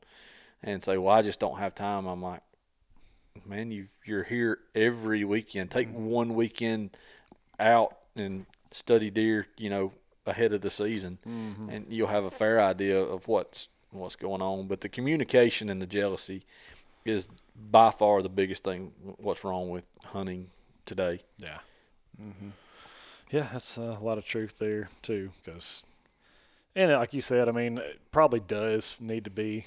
[0.62, 2.42] and say, "Well, I just don't have time." I'm like,
[3.46, 5.72] "Man, you you're here every weekend.
[5.72, 6.06] Take mm-hmm.
[6.06, 6.98] one weekend
[7.60, 9.48] out and study deer.
[9.58, 9.92] You know."
[10.26, 11.70] ahead of the season mm-hmm.
[11.70, 15.82] and you'll have a fair idea of what's what's going on but the communication and
[15.82, 16.44] the jealousy
[17.06, 17.28] is
[17.72, 20.52] by far the biggest thing what's wrong with hunting
[20.86, 21.58] today Yeah.
[23.32, 25.84] Yeah, that's uh, a lot of truth there too, because,
[26.76, 29.66] and like you said, I mean, it probably does need to be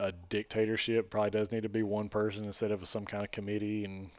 [0.00, 1.10] a dictatorship.
[1.10, 3.84] Probably does need to be one person instead of some kind of committee.
[3.84, 4.10] And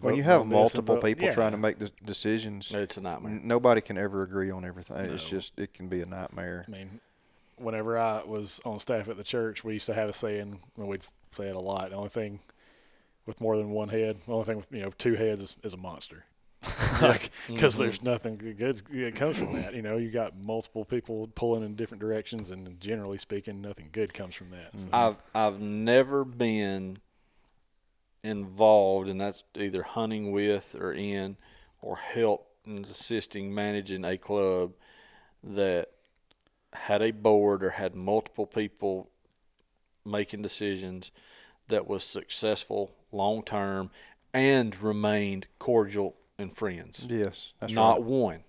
[0.00, 1.30] when vote you have on this and multiple people yeah.
[1.32, 4.96] trying to make the decisions, it's a nightmare n- nobody can ever agree on everything.
[5.06, 6.64] It's just it can be a nightmare.
[6.66, 7.00] I mean,
[7.58, 10.88] whenever I was on staff at the church, we used to have a saying, and
[10.88, 11.90] we'd say it a lot.
[11.90, 12.40] The only thing
[13.24, 15.74] with more than one head, the only thing with you know two heads is, is
[15.74, 16.24] a monster.
[17.02, 17.82] like because mm-hmm.
[17.82, 19.74] there's nothing good that comes from that.
[19.74, 24.14] You know, you got multiple people pulling in different directions, and generally speaking, nothing good
[24.14, 24.78] comes from that.
[24.78, 24.88] So.
[24.92, 26.98] I've I've never been
[28.24, 31.36] involved, and that's either hunting with or in,
[31.80, 34.72] or help in assisting managing a club
[35.44, 35.90] that
[36.72, 39.10] had a board or had multiple people
[40.04, 41.10] making decisions
[41.68, 43.90] that was successful long term
[44.32, 48.02] and remained cordial and friends Yes, that's not right.
[48.02, 48.44] one.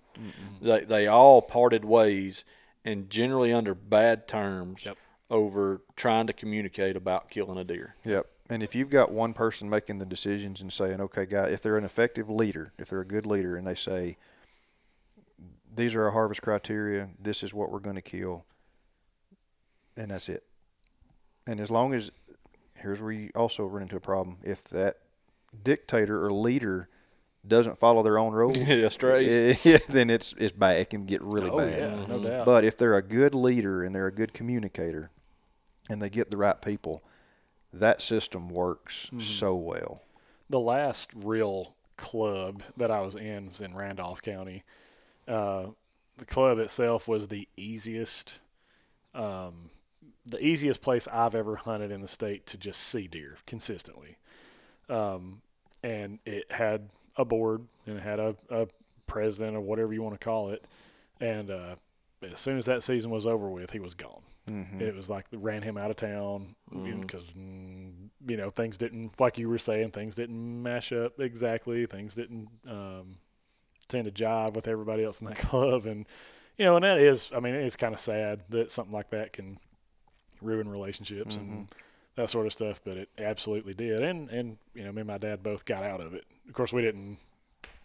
[0.60, 2.44] They they all parted ways,
[2.84, 4.96] and generally under bad terms Yep.
[5.30, 7.94] over trying to communicate about killing a deer.
[8.04, 8.26] Yep.
[8.50, 11.76] And if you've got one person making the decisions and saying, okay, guy, if they're
[11.76, 14.16] an effective leader, if they're a good leader, and they say,
[15.74, 18.44] these are our harvest criteria, this is what we're going to kill,
[19.98, 20.44] and that's it.
[21.46, 22.10] And as long as,
[22.80, 24.38] here's where you also run into a problem.
[24.42, 24.96] If that
[25.62, 26.88] dictator or leader
[27.46, 29.64] doesn't follow their own rules, Yeah, strays.
[29.66, 30.78] eh, then it's it's bad.
[30.80, 31.78] It can get really oh bad.
[31.78, 32.44] yeah, no doubt.
[32.46, 35.10] But if they're a good leader and they're a good communicator
[35.88, 37.02] and they get the right people,
[37.72, 39.20] that system works Mm-hmm.
[39.20, 40.02] so well.
[40.50, 44.62] the last real club that I was in was in Randolph County.
[45.26, 45.66] Uh,
[46.16, 48.40] the club itself was the easiest,
[49.14, 49.70] um,
[50.26, 54.16] the easiest place I've ever hunted in the state to just see deer consistently.
[54.88, 55.42] Um,
[55.82, 58.66] and it had a board and had a, a
[59.06, 60.64] president or whatever you want to call it.
[61.20, 61.74] And uh,
[62.22, 64.22] as soon as that season was over with, he was gone.
[64.48, 64.80] Mm-hmm.
[64.80, 69.46] It was like ran him out of town because you know things didn't like you
[69.48, 71.84] were saying things didn't mash up exactly.
[71.84, 73.18] Things didn't um,
[73.88, 76.06] tend to jive with everybody else in that club, and
[76.56, 79.32] you know, and that is, I mean, it's kind of sad that something like that
[79.34, 79.58] can
[80.40, 81.40] ruin relationships Mhm.
[81.40, 81.68] and
[82.18, 82.80] that sort of stuff.
[82.84, 86.00] But it absolutely did, and and you know, me and my dad both got out
[86.00, 86.24] of it.
[86.48, 87.18] Of course, we didn't.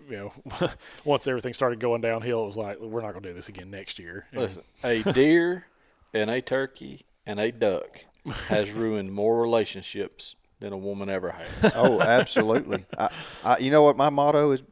[0.09, 0.69] You know,
[1.05, 3.71] once everything started going downhill, it was like we're not going to do this again
[3.71, 4.25] next year.
[4.31, 5.67] And- Listen, a deer
[6.13, 8.03] and a turkey and a duck
[8.47, 11.71] has ruined more relationships than a woman ever has.
[11.75, 12.85] Oh, absolutely.
[12.97, 13.09] I,
[13.45, 14.63] I, you know what my motto is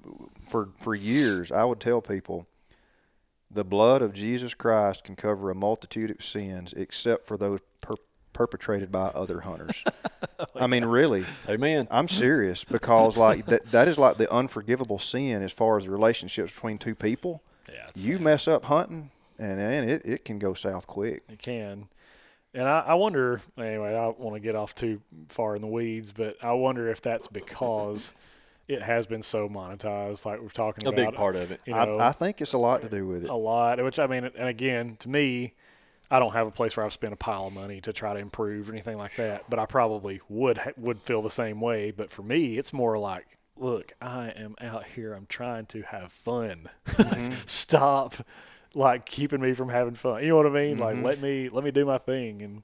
[0.49, 1.51] for for years.
[1.51, 2.45] I would tell people,
[3.49, 7.95] the blood of Jesus Christ can cover a multitude of sins, except for those per,
[8.33, 9.83] perpetrated by other hunters.
[10.39, 11.87] Oh, I mean, really, Amen.
[11.91, 15.91] I'm serious because like that that is like the unforgivable sin as far as the
[15.91, 17.43] relationships between two people.
[17.71, 21.21] yeah, You mess up hunting, and and it, it can go south quick.
[21.29, 21.89] It can.
[22.55, 25.67] And I, I wonder, anyway, I don't want to get off too far in the
[25.67, 28.15] weeds, but I wonder if that's because
[28.67, 31.01] it has been so monetized, like we're talking A about.
[31.01, 31.61] A big part of it.
[31.67, 33.29] You know, I, I think it's a lot to do with it.
[33.29, 35.53] a lot, which I mean, and again, to me,
[36.11, 38.19] I don't have a place where I've spent a pile of money to try to
[38.19, 41.89] improve or anything like that, but I probably would ha- would feel the same way.
[41.91, 45.13] But for me, it's more like, look, I am out here.
[45.13, 46.69] I'm trying to have fun.
[47.45, 48.15] Stop,
[48.73, 50.21] like keeping me from having fun.
[50.23, 50.77] You know what I mean?
[50.79, 52.41] Like let me let me do my thing.
[52.41, 52.63] And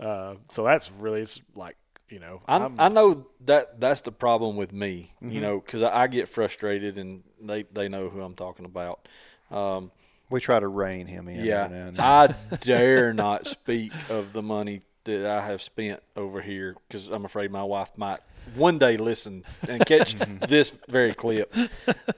[0.00, 1.76] uh, so that's really it's like
[2.08, 5.82] you know I'm, I'm- I know that that's the problem with me, you know, because
[5.82, 9.08] I, I get frustrated, and they, they know who I'm talking about.
[9.50, 9.90] Um,
[10.30, 11.44] We try to rein him in.
[11.44, 11.98] yeah, and.
[12.00, 17.24] I dare not speak of the money that I have spent over here because I'm
[17.24, 18.18] afraid my wife might
[18.56, 20.14] one day listen and catch
[20.48, 21.54] this very clip.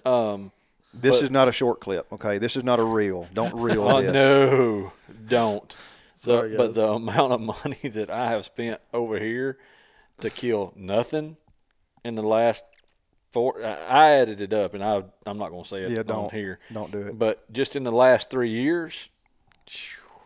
[0.07, 0.53] Um,
[0.95, 2.39] This But- is not a short clip, okay?
[2.39, 3.29] This is not a reel.
[3.35, 4.13] Don't reel oh this.
[4.13, 4.93] no,
[5.29, 5.75] don't.
[6.15, 9.59] Sorry, The, but the amount of money that I have spent over here
[10.21, 11.37] to kill nothing
[12.05, 12.65] in the last
[13.39, 16.03] four, I I added it up, and I I'm not going to say it Yeah,
[16.03, 16.59] don't here.
[16.73, 17.19] Don't do it.
[17.19, 19.09] But just in the last three years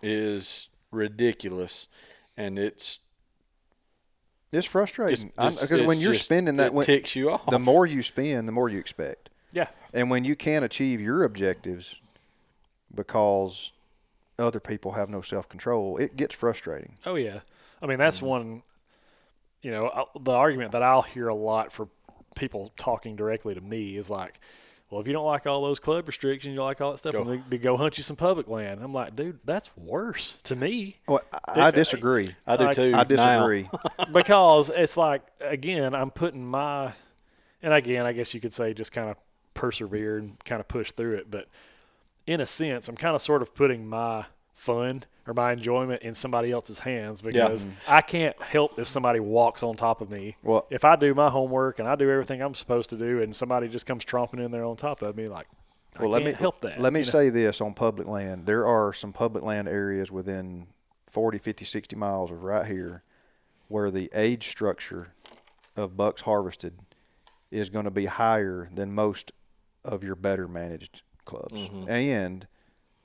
[0.02, 1.88] is ridiculous,
[2.36, 2.98] and it's
[4.52, 7.46] It's frustrating because when you're just- spending that, it when, ticks you off.
[7.46, 9.30] the more you spend, the more you expect.
[9.52, 12.00] yeah And when you can't achieve your objectives
[12.94, 13.72] because
[14.38, 16.96] other people have no self control, it gets frustrating.
[17.06, 17.40] Oh yeah,
[17.80, 18.62] I mean that's one.
[19.62, 21.86] You know, the argument that I'll hear a lot for
[22.34, 24.38] people talking directly to me is like,
[24.90, 27.12] "Well, if you don't like all those club restrictions, you don't like all that stuff,
[27.12, 27.24] Go.
[27.24, 30.56] then they, they go hunt you some public land." I'm like, dude, that's worse to
[30.56, 32.34] me Well, I, I uh, disagree.
[32.46, 32.92] I do like- too.
[32.94, 33.68] I disagree.
[34.12, 36.92] because it's like again, I'm putting my,
[37.62, 39.16] and again, I guess you could say just kind of
[39.54, 41.48] persevere and kind of push through it, but
[42.26, 46.14] in a sense, I'm kind of sort of putting my fun or my enjoyment in
[46.14, 50.36] somebody else's hands because I can't help if somebody walks on top of me.
[50.42, 53.34] Well- if I do my homework and I do everything I'm supposed to do, and
[53.34, 55.46] somebody just comes tromping in there on top of me, like,
[55.96, 56.80] I Well, let can't me help that.
[56.80, 57.04] Let me know?
[57.04, 58.46] say this on public land.
[58.46, 60.66] There are some public land areas within
[61.06, 63.02] 40, 50, 60 miles of right here
[63.68, 65.12] where the age structure
[65.76, 66.78] of bucks harvested
[67.50, 69.32] is going to be higher than most
[69.84, 71.88] of your better managed clubs Mm-hmm.
[71.88, 72.46] and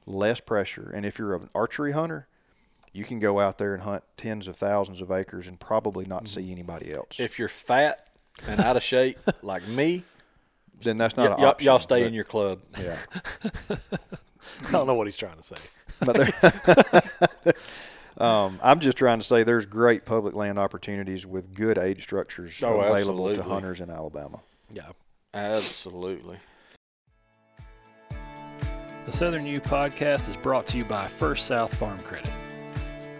[0.08, 0.90] less pressure.
[0.96, 2.28] And if you're an archery hunter,
[2.94, 6.24] you can go out there and hunt tens of thousands of acres and probably not
[6.24, 6.42] Mm-hmm.
[6.42, 7.20] see anybody else.
[7.20, 8.08] If you're fat
[8.48, 10.04] and out of shape like me,
[10.82, 11.66] then that's not y- an y'all, option.
[11.66, 12.60] y'all stay but- in your club.
[12.82, 12.98] yeah.
[14.68, 15.56] I don't know what he's trying to say.
[16.06, 17.54] But there,
[18.18, 22.64] um, I'm just trying to say there's great public land opportunities with good age structures
[22.64, 24.40] Oh, available to hunters in Alabama.
[24.72, 24.90] Yeah.
[25.34, 26.38] Absolutely.
[29.08, 32.34] The Southern U podcast is brought to you by First South Farm Credit.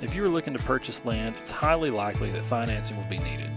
[0.02, 3.50] If you are looking to purchase land, it's highly likely that financing will be needed.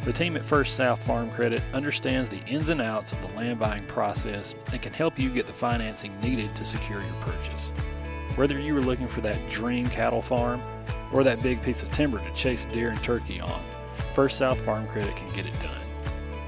[0.00, 3.58] The team at First South Farm Credit understands the ins and outs of the land
[3.58, 7.74] buying process and can help you get the financing needed to secure your purchase.
[8.36, 10.62] Whether you are looking for that dream cattle farm
[11.12, 13.62] or that big piece of timber to chase deer and turkey on,
[14.14, 15.82] First South Farm Credit can get it done.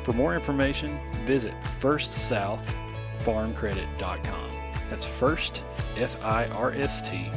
[0.03, 4.50] For more information, visit firstsouthfarmcredit.com.
[4.91, 5.65] That's first,
[5.97, 7.31] F I R S T,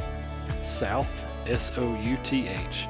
[0.60, 2.88] South, S O U T H,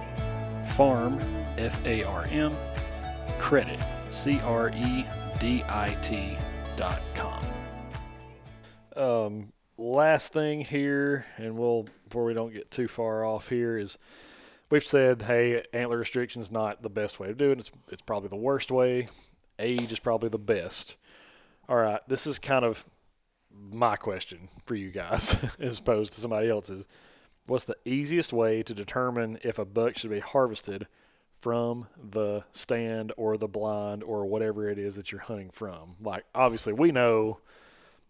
[0.75, 1.21] Farm,
[1.59, 2.57] F A R M,
[3.39, 5.07] Credit, C R E
[5.39, 6.37] D I T
[6.77, 7.45] dot com.
[8.97, 13.99] Um, last thing here, and we'll, before we don't get too far off here, is
[14.71, 17.59] we've said, hey, antler restriction is not the best way to do it.
[17.59, 19.09] It's, it's probably the worst way.
[19.59, 20.97] Age is probably the best.
[21.69, 22.85] All right, this is kind of
[23.71, 26.87] my question for you guys as opposed to somebody else's.
[27.47, 30.87] What's the easiest way to determine if a buck should be harvested
[31.41, 35.97] from the stand or the blind or whatever it is that you're hunting from?
[36.01, 37.41] Like, obviously, we know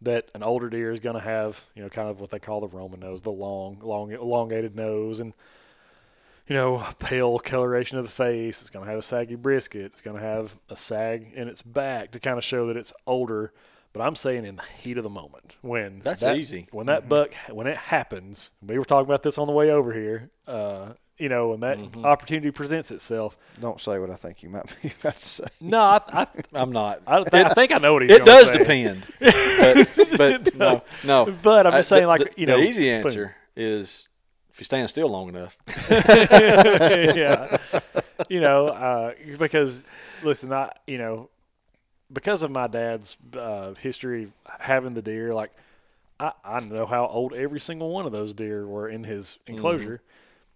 [0.03, 2.61] that an older deer is going to have, you know, kind of what they call
[2.61, 5.33] the Roman nose, the long, long, elongated nose, and
[6.47, 8.61] you know, pale coloration of the face.
[8.61, 9.87] It's going to have a saggy brisket.
[9.87, 12.93] It's going to have a sag in its back to kind of show that it's
[13.07, 13.53] older.
[13.95, 16.67] But I'm saying in the heat of the moment when That's that- easy.
[16.73, 18.51] when that buck when it happens.
[18.61, 20.31] We were talking about this on the way over here.
[20.47, 22.05] Uh, you know, when that Mm-hmm.
[22.05, 23.37] opportunity presents itself.
[23.61, 25.45] Don't say what I think you might be about to say.
[25.61, 27.03] No, I, I, I'm not.
[27.07, 28.59] I, I think I know what he's it does say.
[28.59, 29.07] depend.
[29.21, 31.27] but, but no, no.
[31.41, 33.07] But I'm just I- saying, the- like the- you know, the easy boom.
[33.07, 34.09] answer is
[34.51, 35.57] if you stand still long enough.
[35.89, 37.57] yeah,
[38.29, 39.85] you know, uh, because
[40.25, 41.31] listen, I you know,
[42.13, 45.53] because of my dad's uh, history having the deer, like
[46.21, 50.01] I, I know how old every single one of those deer were in his enclosure.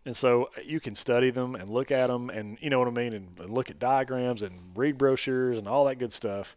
[0.07, 2.92] And so you can study them and look at them and you know what I
[2.92, 6.57] mean and, and look at diagrams and read brochures and all that good stuff.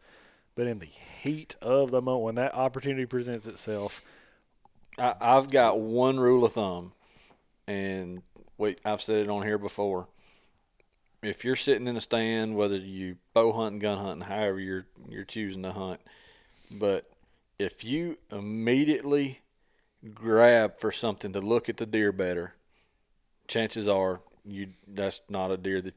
[0.56, 4.06] But in the heat of the moment, when that opportunity presents itself,
[4.98, 6.92] I, I've got one rule of thumb,
[7.68, 8.22] and
[8.58, 10.08] wait, I've said it on here before.
[11.24, 15.24] If you're sitting in a stand, whether you bow hunting, gun hunting, however you're you're
[15.24, 16.02] choosing to hunt,
[16.72, 17.10] but
[17.60, 19.42] if you immediately
[20.14, 22.56] grab for something to look at the deer better,
[23.48, 25.96] chances are you that's not a deer that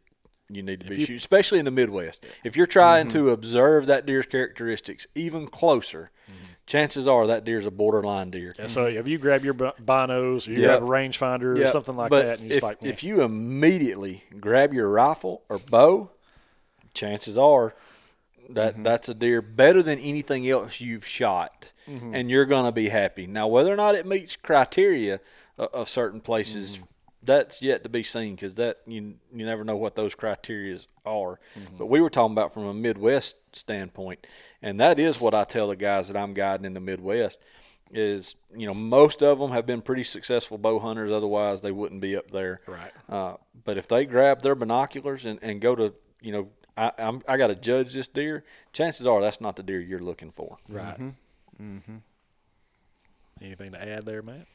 [0.50, 2.26] you need to be shooting, especially in the Midwest.
[2.44, 3.18] If you're trying mm-hmm.
[3.18, 6.52] to observe that deer's characteristics even closer, mm-hmm.
[6.66, 8.52] Chances are that deer's a borderline deer.
[8.58, 10.80] and so if you grab your binos or you Yep.
[10.80, 13.22] grab a rangefinder or something like but that, and you're if, just like, if you
[13.22, 16.10] immediately grab your rifle or bow,
[16.94, 17.74] chances are
[18.50, 18.82] that mm-hmm.
[18.82, 22.14] that's a deer better than anything else you've shot, mm-hmm.
[22.14, 23.26] and you're gonna be happy.
[23.26, 25.20] Now, whether or not it meets criteria
[25.58, 26.84] of, of certain places, mm-hmm.
[27.24, 31.38] That's yet to be seen because that you you never know what those criterias are.
[31.78, 34.26] But we were talking about from a Midwest standpoint,
[34.62, 37.42] and that is what I tell the guys that I'm guiding in the Midwest
[37.92, 42.00] is you know most of them have been pretty successful bow hunters otherwise they wouldn't
[42.00, 42.90] be up there Right.
[43.08, 47.22] uh, but if they grab their binoculars and, and go to you know I, I'm,
[47.28, 50.56] I got to judge this deer chances are that's not the deer you're looking for
[50.70, 50.98] right.
[51.60, 51.96] Mm-hmm.
[53.42, 54.46] Anything to add there, Matt?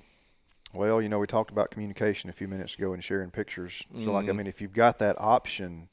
[0.74, 3.84] Well, you know, we talked about communication a few minutes ago and sharing pictures.
[3.94, 4.10] So, Mm-hmm.
[4.12, 5.90] like, I mean, if you've got that option,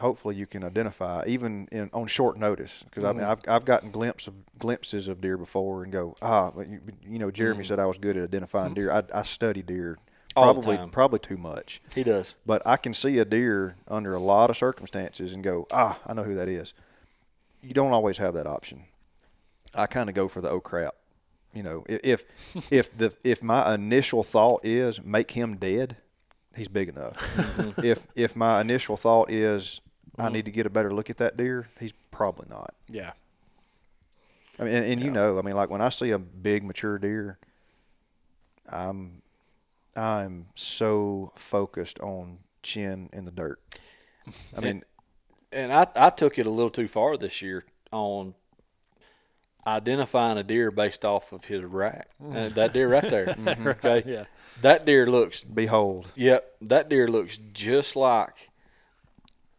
[0.00, 2.82] hopefully you can identify even in on short notice.
[2.84, 3.30] Because I mean, Mm-hmm.
[3.30, 7.18] I've I've gotten glimpse of glimpses of deer before and go, ah, but you, you
[7.18, 8.90] know, Jeremy said I was good at identifying deer.
[8.92, 9.98] I, I study deer
[10.36, 10.42] Mm-hmm.
[10.42, 14.50] Probably probably too much, he does but I can see a deer under a lot
[14.50, 16.74] of circumstances and go, ah, I know who that is.
[17.62, 18.84] You don't always have that option.
[19.74, 20.94] I kind of go for the oh crap.
[21.56, 22.26] You know, if
[22.70, 25.96] if the if my initial thought is make him dead,
[26.54, 27.16] he's big enough.
[27.16, 27.80] Mm-hmm.
[27.82, 29.80] if if my initial thought is
[30.18, 30.34] I mm-hmm.
[30.34, 32.74] need to get a better look at that deer, he's probably not.
[32.90, 33.12] Yeah.
[34.58, 36.98] I mean, and, and you know, I mean, like when I see a big mature
[36.98, 37.38] deer,
[38.70, 39.22] I'm
[39.96, 43.60] I'm so focused on chin in the dirt.
[44.54, 44.84] I mean,
[45.52, 48.34] and I, I took it a little too far this year on
[49.66, 52.34] identifying a deer based off of his rack mm.
[52.36, 53.68] Uh, that deer right there mm-hmm.
[53.84, 54.24] okay Yeah.
[54.60, 58.50] that deer looks behold, Yep, that deer looks just like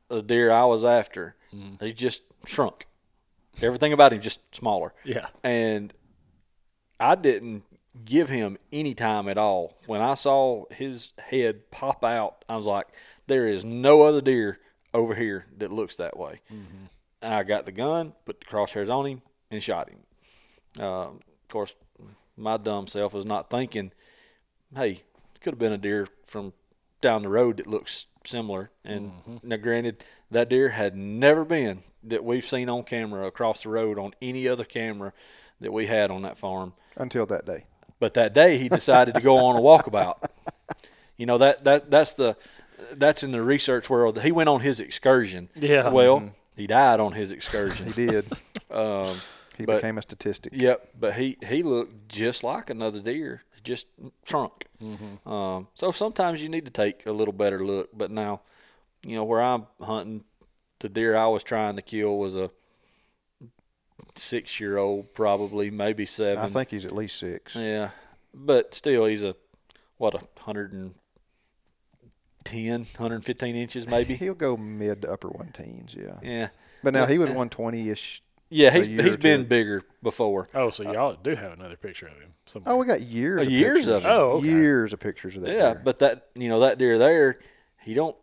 [0.09, 1.35] the deer I was after.
[1.53, 1.81] Mm.
[1.81, 2.85] He's just shrunk.
[3.61, 4.93] Everything about him just smaller.
[5.03, 5.27] Yeah.
[5.43, 5.91] And
[6.99, 7.63] I didn't
[8.05, 9.77] give him any time at all.
[9.85, 12.87] When I saw his head pop out, I was like,
[13.25, 14.59] there is no other deer
[14.93, 16.39] over here that looks that way.
[16.53, 16.85] Mm-hmm.
[17.21, 19.21] I got the gun, put the crosshairs on him,
[19.51, 19.99] and shot him.
[20.79, 21.73] Uh, of course,
[22.35, 23.91] my dumb self was not thinking,
[24.75, 25.03] hey,
[25.41, 26.53] could have been a deer from
[27.01, 28.69] down the road that looks similar.
[28.83, 29.11] And
[29.43, 33.97] now, granted, that deer had never been that we've seen on camera across the road
[33.97, 35.13] on any other camera
[35.61, 36.73] that we had on that farm.
[36.95, 37.65] until that day.
[37.99, 40.23] But that day, he decided to go on a walkabout.
[41.17, 42.37] You know that that that's the
[42.93, 44.21] that's in the research world.
[44.21, 45.49] He went on his excursion.
[45.55, 45.89] Yeah.
[45.89, 47.87] Well, he died on his excursion.
[47.87, 48.31] He did.
[48.69, 49.07] Um,
[49.57, 50.53] He But- became a statistic.
[50.55, 53.87] Yep, but he he looked just like another deer, just
[54.23, 54.65] shrunk.
[55.25, 57.89] Um, so sometimes you need to take a little better look.
[57.93, 58.41] But now,
[59.03, 60.23] you know, where I'm hunting,
[60.79, 62.51] the deer I was trying to kill was a
[64.15, 66.37] six year old, probably maybe seven.
[66.43, 67.55] I think he's at least six.
[67.55, 67.89] Yeah,
[68.33, 69.35] but still, he's a
[69.97, 70.93] what a hundred and
[72.49, 74.15] 115 inches maybe.
[74.15, 76.17] He'll go mid to upper one teens, yeah.
[76.21, 76.49] Yeah,
[76.83, 78.21] But now he was one twenty ish.
[78.49, 80.47] Yeah, he's year he's or been bigger before.
[80.53, 82.29] Oh, so y'all do have another picture of him.
[82.45, 82.73] somewhere.
[82.73, 83.39] Oh, we got years.
[83.39, 83.87] Uh, of years pictures.
[83.95, 84.09] of it.
[84.09, 84.47] Oh, okay.
[84.47, 85.53] years of pictures of that.
[85.53, 85.81] Yeah, deer.
[85.83, 87.39] but that you know that deer there,
[87.83, 88.15] he don't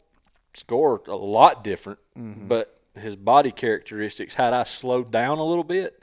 [0.55, 2.47] score a lot different, Mm-hmm.
[2.49, 6.01] but his body characteristics, had I slowed down a little bit,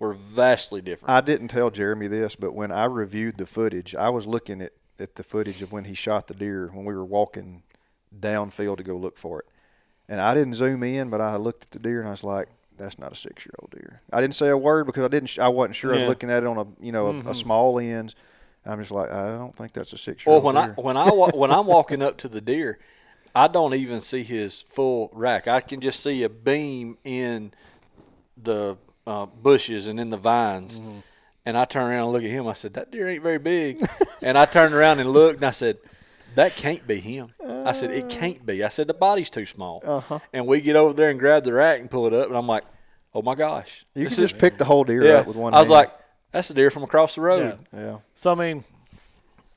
[0.00, 1.10] were vastly different.
[1.10, 4.72] I didn't tell Jeremy this, but when I reviewed the footage, I was looking at
[4.98, 7.62] at the footage of when he shot the deer when we were walking
[8.18, 9.46] downfield to go look for it.
[10.08, 12.48] And I didn't zoom in, but I looked at the deer and I was like,
[12.78, 15.28] "That's not a six-year-old deer." I didn't say a word because I didn't.
[15.28, 15.92] sh- I wasn't sure.
[15.92, 17.28] I was looking at it on a you know a, Mm-hmm.
[17.28, 18.14] a small lens.
[18.64, 21.66] I'm just like, I don't think that's a six-year-old when I when I when I'm
[21.66, 22.78] walking up to the deer,
[23.34, 25.48] I don't even see his full rack.
[25.48, 27.52] I can just see a beam in
[28.40, 30.78] the uh, bushes and in the vines.
[30.80, 30.98] Mm-hmm.
[31.44, 32.46] And I turn around and look at him.
[32.46, 33.84] I said, "That deer ain't very big."
[34.22, 35.78] and I turned around and looked, and I said,
[36.36, 37.32] "That can't be him."
[37.66, 40.18] I said, "It can't be." I said, "The body's too small." Uh-huh.
[40.32, 42.46] And we get over there and grab the rack and pull it up, and I'm
[42.46, 42.64] like,
[43.14, 45.12] "Oh my gosh!" you can is- just pick the whole deer yeah.
[45.14, 45.52] up with one.
[45.52, 45.56] Hand.
[45.56, 45.74] I was hand.
[45.76, 45.90] like,
[46.32, 47.80] "That's a deer from across the road." Yeah.
[47.80, 48.64] yeah, So I mean,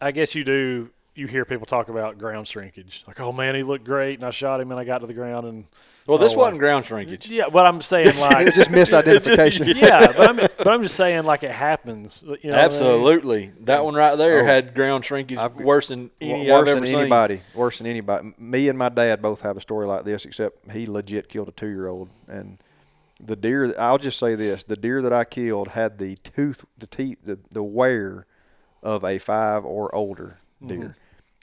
[0.01, 0.89] I guess you do.
[1.17, 4.31] You hear people talk about ground shrinkage, like, "Oh man, he looked great," and I
[4.31, 5.63] shot him, and I got to the ground, and
[6.05, 7.29] Well, this Oh, wasn't ground shrinkage.
[7.29, 7.45] yeah.
[7.49, 9.73] But I'm saying it like, was just misidentification.
[9.81, 12.21] yeah, but I'm but I'm just saying like it happens.
[12.21, 12.55] You know what I mean?
[12.57, 14.45] Absolutely, that one right there Oh.
[14.45, 16.99] had ground shrinkage I've- worse than any worse I've ever than seen.
[16.99, 17.41] anybody.
[17.53, 18.33] Worse than anybody.
[18.37, 21.51] Me and my dad both have a story like this, except he legit killed a
[21.53, 22.09] two-year-old.
[22.27, 22.57] And
[23.23, 26.87] the deer, I'll just say this: the deer that I killed had the tooth, the
[26.87, 28.25] teeth, the the wear
[28.83, 30.77] of a five or older deer.
[30.77, 30.89] Mm-hmm.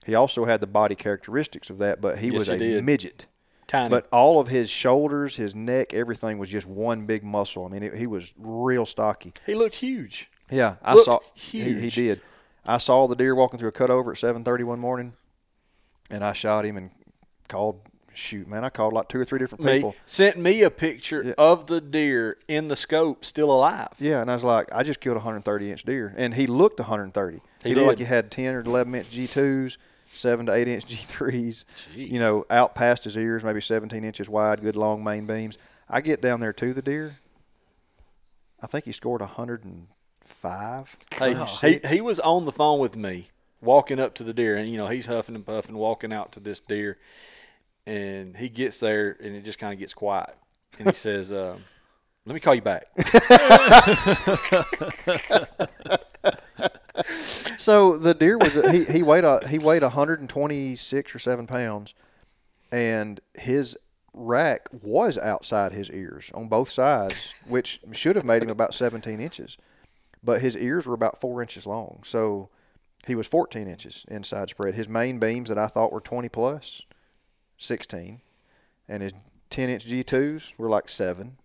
[0.04, 2.84] He also had the body characteristics of that, but he Yes, was he a did.
[2.84, 3.26] midget.
[3.68, 7.64] Tiny, But all of his shoulders, his neck, everything was just one big muscle.
[7.64, 9.32] I mean, it, he was real stocky.
[9.46, 10.28] he looked huge.
[10.50, 11.18] Yeah, I Looked saw.
[11.34, 12.20] He, he did.
[12.66, 15.14] I saw the deer walking through a cutover at seven thirty one morning,
[16.10, 16.90] and I shot him and
[17.48, 17.80] called.
[18.14, 19.96] Shoot, man, I called like two or three different Me people.
[20.04, 21.32] sent me a picture Yeah.
[21.38, 23.88] of the deer in the scope, still alive.
[23.98, 26.78] Yeah, and I was like, I just killed a 130 inch deer, and he looked
[26.78, 27.40] 130.
[27.62, 29.78] He looked like he had 10 or 11 inch G2s,
[30.12, 31.64] seven to eight inch G3s.
[31.94, 31.96] Jeez.
[32.10, 35.58] You know, out past his ears, maybe 17 inches wide, good long main beams.
[35.88, 37.16] I get down there to the deer.
[38.62, 40.96] I think he scored 105.
[41.16, 44.68] Hey, he, he was on the phone with me, walking up to the deer, and
[44.68, 46.98] you know he's huffing and puffing, walking out to this deer,
[47.86, 50.36] and he gets there, and it just kind of gets quiet,
[50.78, 51.64] and he says, um,
[52.24, 52.86] "Let me call you back."
[57.62, 61.94] So the deer was he he weighed a he weighed 126 or seven pounds,
[62.72, 63.76] and his
[64.12, 69.20] rack was outside his ears on both sides, which should have made him about 17
[69.20, 69.56] inches,
[70.24, 72.48] but his ears were about four inches long, so
[73.06, 74.74] he was 14 inches inside spread.
[74.74, 76.82] His main beams that I thought were 20 plus,
[77.58, 78.22] 16,
[78.88, 79.12] and his
[79.50, 81.36] 10 inch G2s were like seven.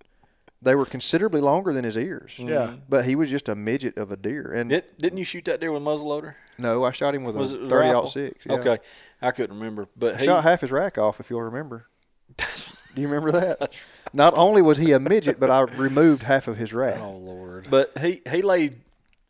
[0.61, 2.37] They were considerably longer than his ears.
[2.37, 2.49] Mm-hmm.
[2.49, 2.73] Yeah.
[2.89, 4.51] But he was just a midget of a deer.
[4.51, 6.33] And Did, didn't you shoot that deer with a muzzleloader?
[6.57, 8.07] no, I shot him with Was a it a 30 rifle?
[8.07, 8.45] six.
[8.45, 8.53] Yeah.
[8.53, 8.77] Okay,
[9.21, 11.85] I couldn't remember, but he, Shot half his rack off, if you'll remember.
[12.37, 13.75] Do you remember that?
[14.11, 16.99] Not only was he a midget, but I removed half of his rack.
[16.99, 17.67] Oh Lord.
[17.69, 18.77] But he he laid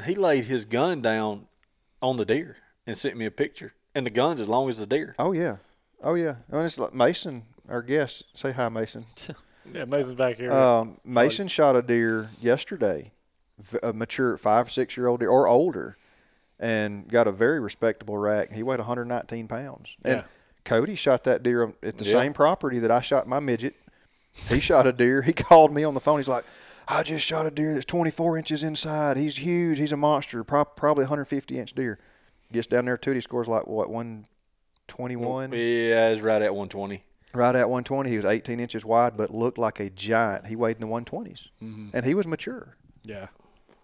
[0.06, 1.48] he laid his gun down
[2.02, 2.56] on the deer
[2.86, 5.14] and sent me a picture, and the gun's as long as the deer.
[5.20, 5.58] Oh yeah,
[6.02, 6.36] oh yeah.
[6.50, 8.24] And it's like Mason, our guest.
[8.36, 9.04] Say hi, Mason.
[9.74, 10.52] Yeah, Mason's back here.
[10.52, 13.12] Um, Mason shot a deer yesterday,
[13.84, 15.98] a mature five six year old deer or older,
[16.60, 18.52] and got a very respectable rack.
[18.52, 19.98] He weighed 119 pounds.
[20.04, 20.24] And Yeah.
[20.64, 22.12] Cody shot that deer at the Yeah.
[22.12, 23.76] same property that I shot my midget.
[24.50, 25.22] He shot a deer.
[25.22, 26.18] He called me on the phone.
[26.20, 26.44] He's like,
[26.88, 29.18] "I just shot a deer that's 24 inches inside.
[29.18, 29.78] He's huge.
[29.80, 30.44] He's a monster.
[30.44, 32.00] Prob- probably 150 inch deer."
[32.52, 33.12] Gets down there too.
[33.12, 35.52] He scores like what 121.
[35.52, 37.04] Yeah, it's right at 120.
[37.34, 40.48] Right at 120, he was 18 inches wide, but looked like a giant.
[40.48, 41.90] He weighed in the 120s, Mm-hmm.
[41.94, 42.78] and he was mature.
[43.04, 43.28] yeah.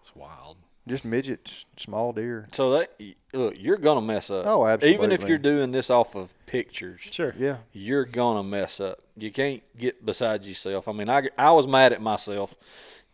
[0.00, 0.58] It's wild.
[0.86, 2.46] Just midgets, small deer.
[2.52, 2.92] So that
[3.32, 4.44] look, you're gonna mess up.
[4.46, 4.94] Oh, absolutely.
[5.02, 7.34] Even if you're doing this off of pictures, Sure.
[7.38, 8.98] Yeah, you're gonna mess up.
[9.16, 10.86] You can't get beside yourself.
[10.86, 12.54] I mean, I, I was mad at myself,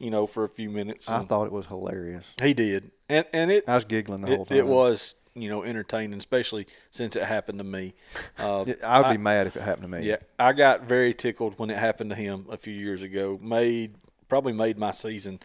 [0.00, 1.08] you know, for a few minutes.
[1.08, 2.34] I thought it was hilarious.
[2.42, 4.58] he did, and and it I was giggling the whole time.
[4.58, 7.94] it was you know entertaining, especially since it happened to me.
[8.38, 10.08] Uh, I would be mad if it happened to me.
[10.08, 13.38] Yeah, I got very tickled when it happened to him a few years ago.
[13.42, 13.94] Made
[14.30, 15.40] probably made my season.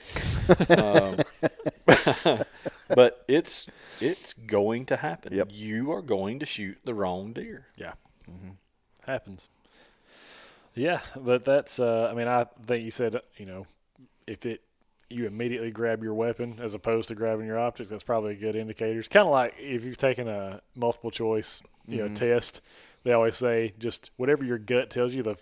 [0.78, 1.18] um,
[2.88, 3.68] but it's
[4.00, 5.34] it's going to happen.
[5.34, 5.50] Yep.
[5.52, 7.68] You are going to shoot the wrong deer.
[7.76, 7.94] Yeah.
[9.06, 9.50] Happens.
[10.74, 11.80] Yeah, but that's.
[11.80, 13.66] Uh, I mean, I think you said you know,
[14.28, 14.62] if it
[15.10, 18.56] you immediately grab your weapon as opposed to grabbing your optics, that's probably a good
[18.56, 19.00] indicator.
[19.00, 22.62] It's kind of like if you've taken a multiple choice, you know, test.
[23.04, 25.36] They always say just whatever your gut tells you the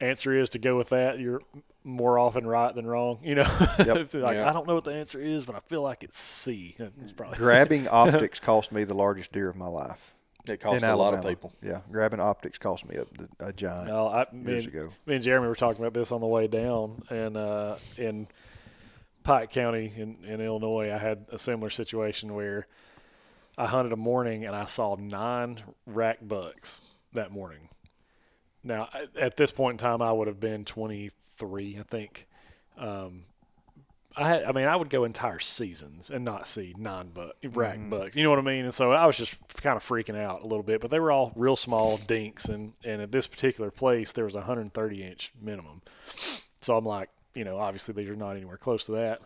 [0.00, 1.18] answer is to go with that.
[1.18, 1.42] You're
[1.84, 3.18] more often right than wrong.
[3.22, 3.42] You know,
[3.78, 4.14] Yep.
[4.14, 4.48] like Yeah.
[4.48, 6.74] I don't know what the answer is, but I feel like it's C.
[6.78, 7.42] It's probably C.
[7.44, 10.14] Grabbing optics cost me the largest deer of my life.
[10.48, 11.52] It costs in a lot of people.
[11.62, 13.06] Yeah, grabbing optics cost me a,
[13.46, 14.88] a giant No, I, me, and, ago.
[15.06, 18.26] me and Jeremy were talking about this on the way down, and uh, in
[19.22, 22.66] Pike County in, in Illinois, I had a similar situation where
[23.56, 26.80] I hunted a morning and I saw nine rack bucks
[27.12, 27.68] that morning.
[28.64, 32.26] Now, at- this point in time, I would have been 23, I think.
[32.78, 33.24] Um,
[34.16, 37.78] I had, I mean, I would go entire seasons and not see nine buck rack
[37.88, 38.14] bucks.
[38.14, 38.64] You know what I mean?
[38.64, 40.80] And so I was just kind of freaking out a little bit.
[40.82, 44.34] But they were all real small dinks, and and at this particular place, there was
[44.34, 45.80] a 130 inch minimum.
[46.60, 49.20] So I'm like, you know, obviously these are not anywhere close to that.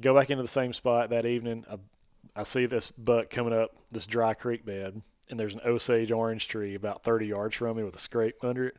[0.00, 1.64] Go back into the same spot that evening.
[1.70, 1.76] I,
[2.36, 6.48] I see this buck coming up this dry creek bed, and there's an Osage orange
[6.48, 8.76] tree about 30 yards from me with a scrape under it.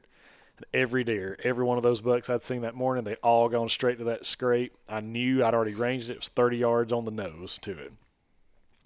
[0.57, 3.67] And every deer, every one of those bucks I'd seen that morning, they all gone
[3.69, 4.73] straight to that scrape.
[4.87, 6.13] I knew I'd already ranged it.
[6.13, 7.93] It was 30 yards on the nose to it.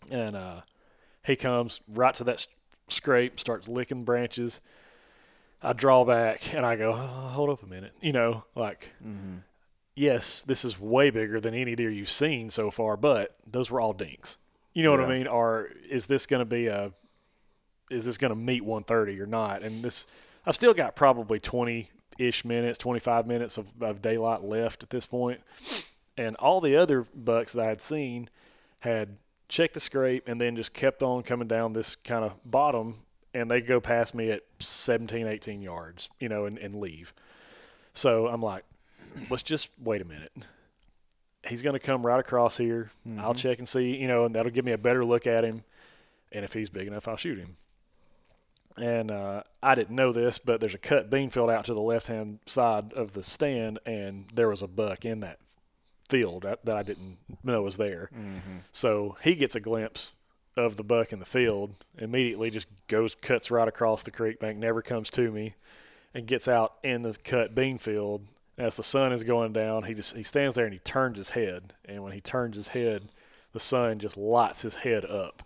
[0.09, 0.61] And uh,
[1.25, 2.47] he comes right to that
[2.87, 4.59] scrape, starts licking branches.
[5.61, 7.93] I draw back and I go, oh, hold up a minute.
[8.01, 8.91] You know, like,
[9.99, 13.81] yes, this is way bigger than any deer you've seen so far, but those were
[13.81, 14.37] all dinks.
[14.73, 15.27] You know what I mean?
[15.27, 16.93] Or is this going to be a,
[17.91, 19.61] is this going to meet 130 or not?
[19.61, 20.07] And this,
[20.45, 25.05] I've still got probably 20 ish minutes, 25 minutes of, of daylight left at this
[25.05, 25.41] point.
[26.15, 28.29] And all the other bucks that I had seen
[28.79, 29.17] had
[29.49, 32.95] checked the scrape and then just kept on coming down this kind of bottom
[33.33, 37.13] and they go past me at 17, 18 yards, you know, and, and leave.
[37.93, 38.63] So I'm like,
[39.29, 40.31] let's just wait a minute.
[41.47, 42.91] He's going to come right across here.
[43.17, 45.63] I'll check and see, you know, and that'll give me a better look at him.
[46.31, 47.55] And if he's big enough, I'll shoot him.
[48.77, 51.81] And uh, I didn't know this, but there's a cut bean field out to the
[51.81, 55.39] left hand side of the stand, and there was a buck in that
[56.07, 58.09] field that, that I didn't know was there.
[58.71, 60.11] So he gets a glimpse
[60.55, 64.57] of the buck in the field, immediately just goes, cuts right across the creek bank,
[64.57, 65.55] never comes to me,
[66.13, 68.25] and gets out in the cut bean field.
[68.59, 71.29] As the sun is going down, he just he stands there and he turns his
[71.29, 73.09] head, and when he turns his head,
[73.53, 75.41] the sun just lights his head up,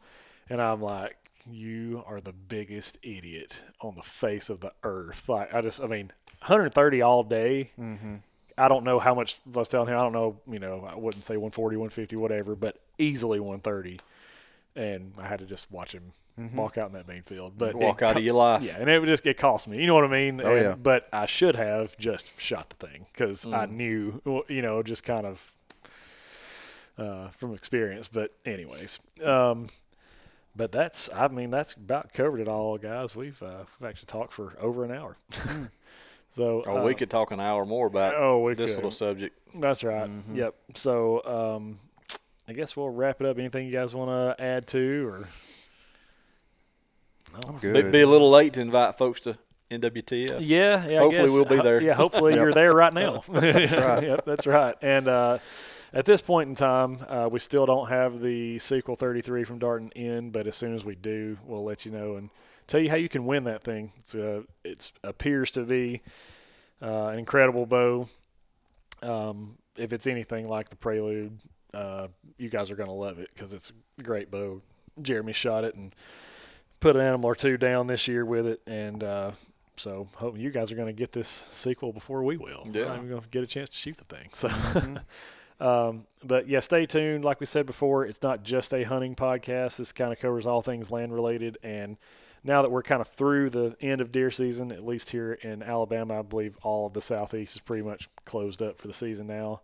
[0.50, 1.16] and I'm like,
[1.50, 5.30] you are the biggest idiot on the face of the earth.
[5.30, 7.70] Like I just, I mean, 130 all day.
[7.80, 8.16] Mm-hmm.
[8.58, 9.98] I don't know how much I was telling him.
[9.98, 14.00] I don't know, you know, I wouldn't say 140, 150, whatever, but easily 130.
[14.76, 16.12] And I had to just watch him
[16.56, 17.54] walk out in that main field.
[17.58, 18.64] But Walk it out of your life.
[18.64, 19.80] Yeah, and it would just it cost me.
[19.80, 20.42] You know what I mean?
[20.44, 20.76] Oh, And- yeah.
[20.76, 25.28] But I should have just shot the thing because I knew, you know, just kind
[25.28, 25.52] of
[26.98, 28.08] uh, from experience.
[28.08, 29.68] But anyways, um,
[30.56, 33.16] but that's I mean that's about covered it all, guys.
[33.16, 35.18] We've uh, we've actually talked for over an hour.
[36.30, 38.78] so Oh, we uh, could talk an hour more about Oh, we this could.
[38.78, 39.38] little subject.
[39.56, 40.10] That's right.
[40.10, 40.36] Mm-hmm.
[40.36, 40.56] Yep.
[40.76, 41.24] So
[41.58, 41.78] um,
[42.48, 43.38] I guess we'll wrap it up.
[43.38, 45.28] Anything you guys want to add to or?
[47.48, 47.92] I'm Be, good.
[47.92, 49.38] be a little late to invite folks to
[49.72, 50.38] NWTF.
[50.42, 51.00] Yeah, yeah.
[51.00, 51.32] I Hopefully guess.
[51.32, 51.82] we'll be there.
[51.82, 53.24] Yeah, hopefully you're there right now.
[53.32, 54.04] that's right.
[54.08, 54.76] Yep, that's right.
[54.82, 55.40] And uh,
[55.94, 59.90] at this point in time, uh, we still don't have the sequel 33 from Darton
[59.92, 62.30] in, but as soon as we do, we'll let you know and
[62.68, 63.92] tell you how you can win that thing.
[64.00, 66.02] It's uh, it appears to be
[66.82, 68.08] uh, an incredible bow.
[69.02, 71.40] Um, if it's anything like the Prelude,
[71.74, 72.08] uh,
[72.38, 74.62] you guys are going to love it because it's a great bow.
[75.02, 75.94] Jeremy shot it and
[76.80, 79.32] put an animal or two down this year with it, and uh,
[79.76, 82.68] so hope you guys are going to get this sequel before we will.
[82.72, 82.96] Yeah.
[82.96, 84.28] even going to get a chance to shoot the thing.
[84.30, 84.50] So,
[85.60, 87.26] um, but yeah, stay tuned.
[87.26, 89.78] Like we said before, it's not just a hunting podcast.
[89.78, 91.58] This kind of covers all things land related.
[91.64, 91.98] And
[92.44, 95.64] now that we're kind of through the end of deer season, at least here in
[95.64, 99.28] Alabama, I believe all of the southeast is pretty much closed up for the season
[99.28, 99.62] now.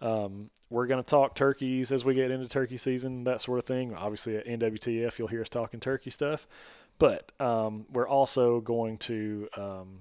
[0.00, 3.64] Um, we're going to talk turkeys as we get into turkey season, that sort of
[3.64, 3.94] thing.
[3.94, 6.46] Obviously, at NWTF, you'll hear us talking turkey stuff.
[6.98, 10.00] But um, we're also going to um,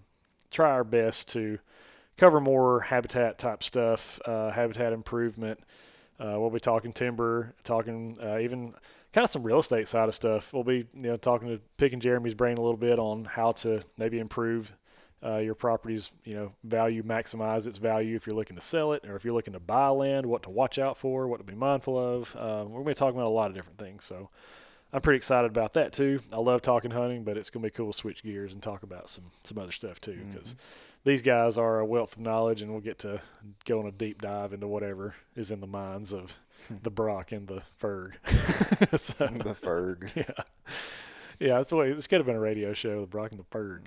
[0.52, 1.60] try our best to
[2.18, 5.60] cover more habitat type stuff, uh, habitat improvement.
[6.20, 8.74] Uh, we'll be talking timber, talking uh, even
[9.14, 10.52] kind of some real estate side of stuff.
[10.52, 13.82] We'll be you know talking to picking Jeremy's brain a little bit on how to
[13.98, 14.74] maybe improve
[15.24, 19.06] uh, your property's you know value, maximize its value if you're looking to sell it
[19.08, 21.56] or if you're looking to buy land, what to watch out for, what to be
[21.56, 22.36] mindful of.
[22.36, 24.06] Um, we're going to be talking about a lot of different things.
[24.06, 24.30] So
[24.94, 26.20] I'm pretty excited about that too.
[26.32, 28.84] I love talking hunting, but it's going to be cool to switch gears and talk
[28.84, 30.56] about some some other stuff too because
[31.04, 33.22] these guys are a wealth of knowledge, and we'll get to
[33.66, 36.38] go on a deep dive into whatever is in the minds of
[36.84, 38.16] the Brock and the Ferg.
[39.00, 40.10] so, the Ferg.
[40.16, 40.44] yeah,
[41.40, 41.92] yeah, that's the way.
[41.94, 43.84] This could have been a radio show, the Brock and the Ferg.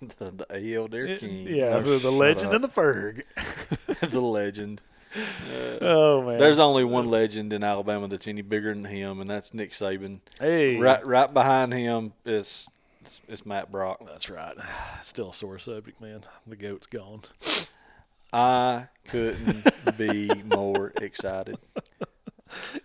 [0.00, 1.46] the, the AL Deer King.
[1.48, 2.54] yeah, Oh, the, the legend up.
[2.54, 3.22] and the Ferg.
[4.10, 4.82] the legend.
[5.16, 9.30] Uh, Oh man, There's only one legend in Alabama that's any bigger than him, and
[9.30, 10.20] that's Nick Saban.
[10.40, 12.66] hey, Right, right behind him is
[13.04, 14.00] is, is Matt Brock.
[14.06, 14.56] That's right.
[15.02, 16.22] Still a sore subject, man.
[16.46, 17.20] The goat's gone.
[18.32, 21.58] I couldn't be more excited.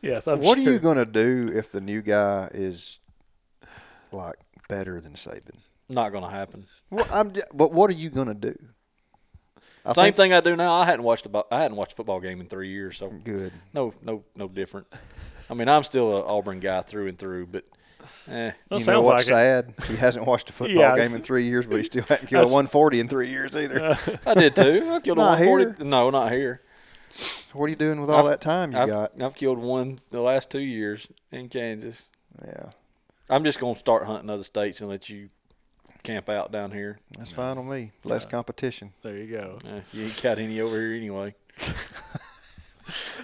[0.01, 0.27] yes.
[0.27, 2.99] I'm what are you gonna do if the new guy is
[4.11, 4.35] like
[4.67, 5.57] better than Saban?
[5.89, 6.65] Not going to happen.
[6.89, 7.31] Well, I'm.
[7.33, 8.55] j- But what are you gonna do?
[9.85, 10.73] I Same think- thing I do now.
[10.73, 11.47] I hadn't watched about.
[11.51, 13.51] I hadn't watched a football game in three years, so Good.
[13.73, 14.87] no, no, no different.
[15.49, 17.63] I mean, I'm still an Auburn guy through and through, but
[18.29, 19.75] eh, Well, you know sounds what's like it.
[19.77, 19.87] sad?
[19.87, 22.43] He hasn't watched a football Yeah, game in three years, but he still hasn't killed
[22.45, 23.97] a 140 in three years either.
[24.27, 24.89] I did too.
[24.91, 25.83] I killed a Not 140.
[25.85, 26.61] No, not here.
[27.11, 29.19] So what are you doing with all I've- that time you I've, got?
[29.21, 32.09] I've killed one the last two years in Kansas.
[32.45, 32.69] Yeah,
[33.29, 35.27] I'm just gonna start hunting other states and let you
[36.03, 36.99] camp out down here.
[37.17, 37.91] that's fine on me.
[38.03, 38.29] Less Yeah.
[38.29, 38.93] competition.
[39.03, 39.59] There you go.
[39.65, 41.35] Eh, you ain't got any over here anyway.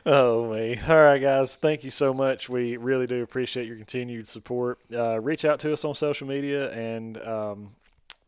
[0.05, 0.79] Oh me.
[0.87, 1.55] All right, guys.
[1.55, 2.47] Thank you so much.
[2.47, 4.77] We really do appreciate your continued support.
[4.93, 7.71] Uh, reach out to us on social media, and um,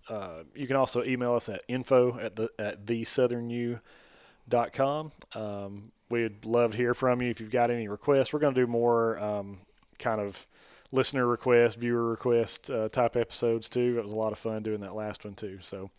[0.09, 5.11] uh, you can also email us at info at the at thesouthernu.com.
[5.35, 8.33] Um, we'd love to hear from you if you've got any requests.
[8.33, 9.59] We're going to do more um,
[9.99, 10.47] kind of
[10.91, 13.97] listener request, viewer request uh, type episodes too.
[13.97, 15.59] It was a lot of fun doing that last one too.
[15.61, 15.89] So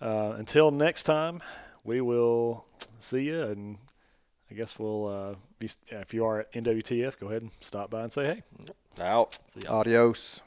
[0.00, 1.42] uh, until next time,
[1.84, 2.66] we will
[2.98, 3.78] see you and.
[4.48, 8.02] I guess we'll uh, be if you are at NWTF, go ahead and stop by
[8.02, 8.42] and say hey.
[9.02, 9.34] Out.
[9.48, 9.80] See y'all.
[9.80, 10.40] Adios.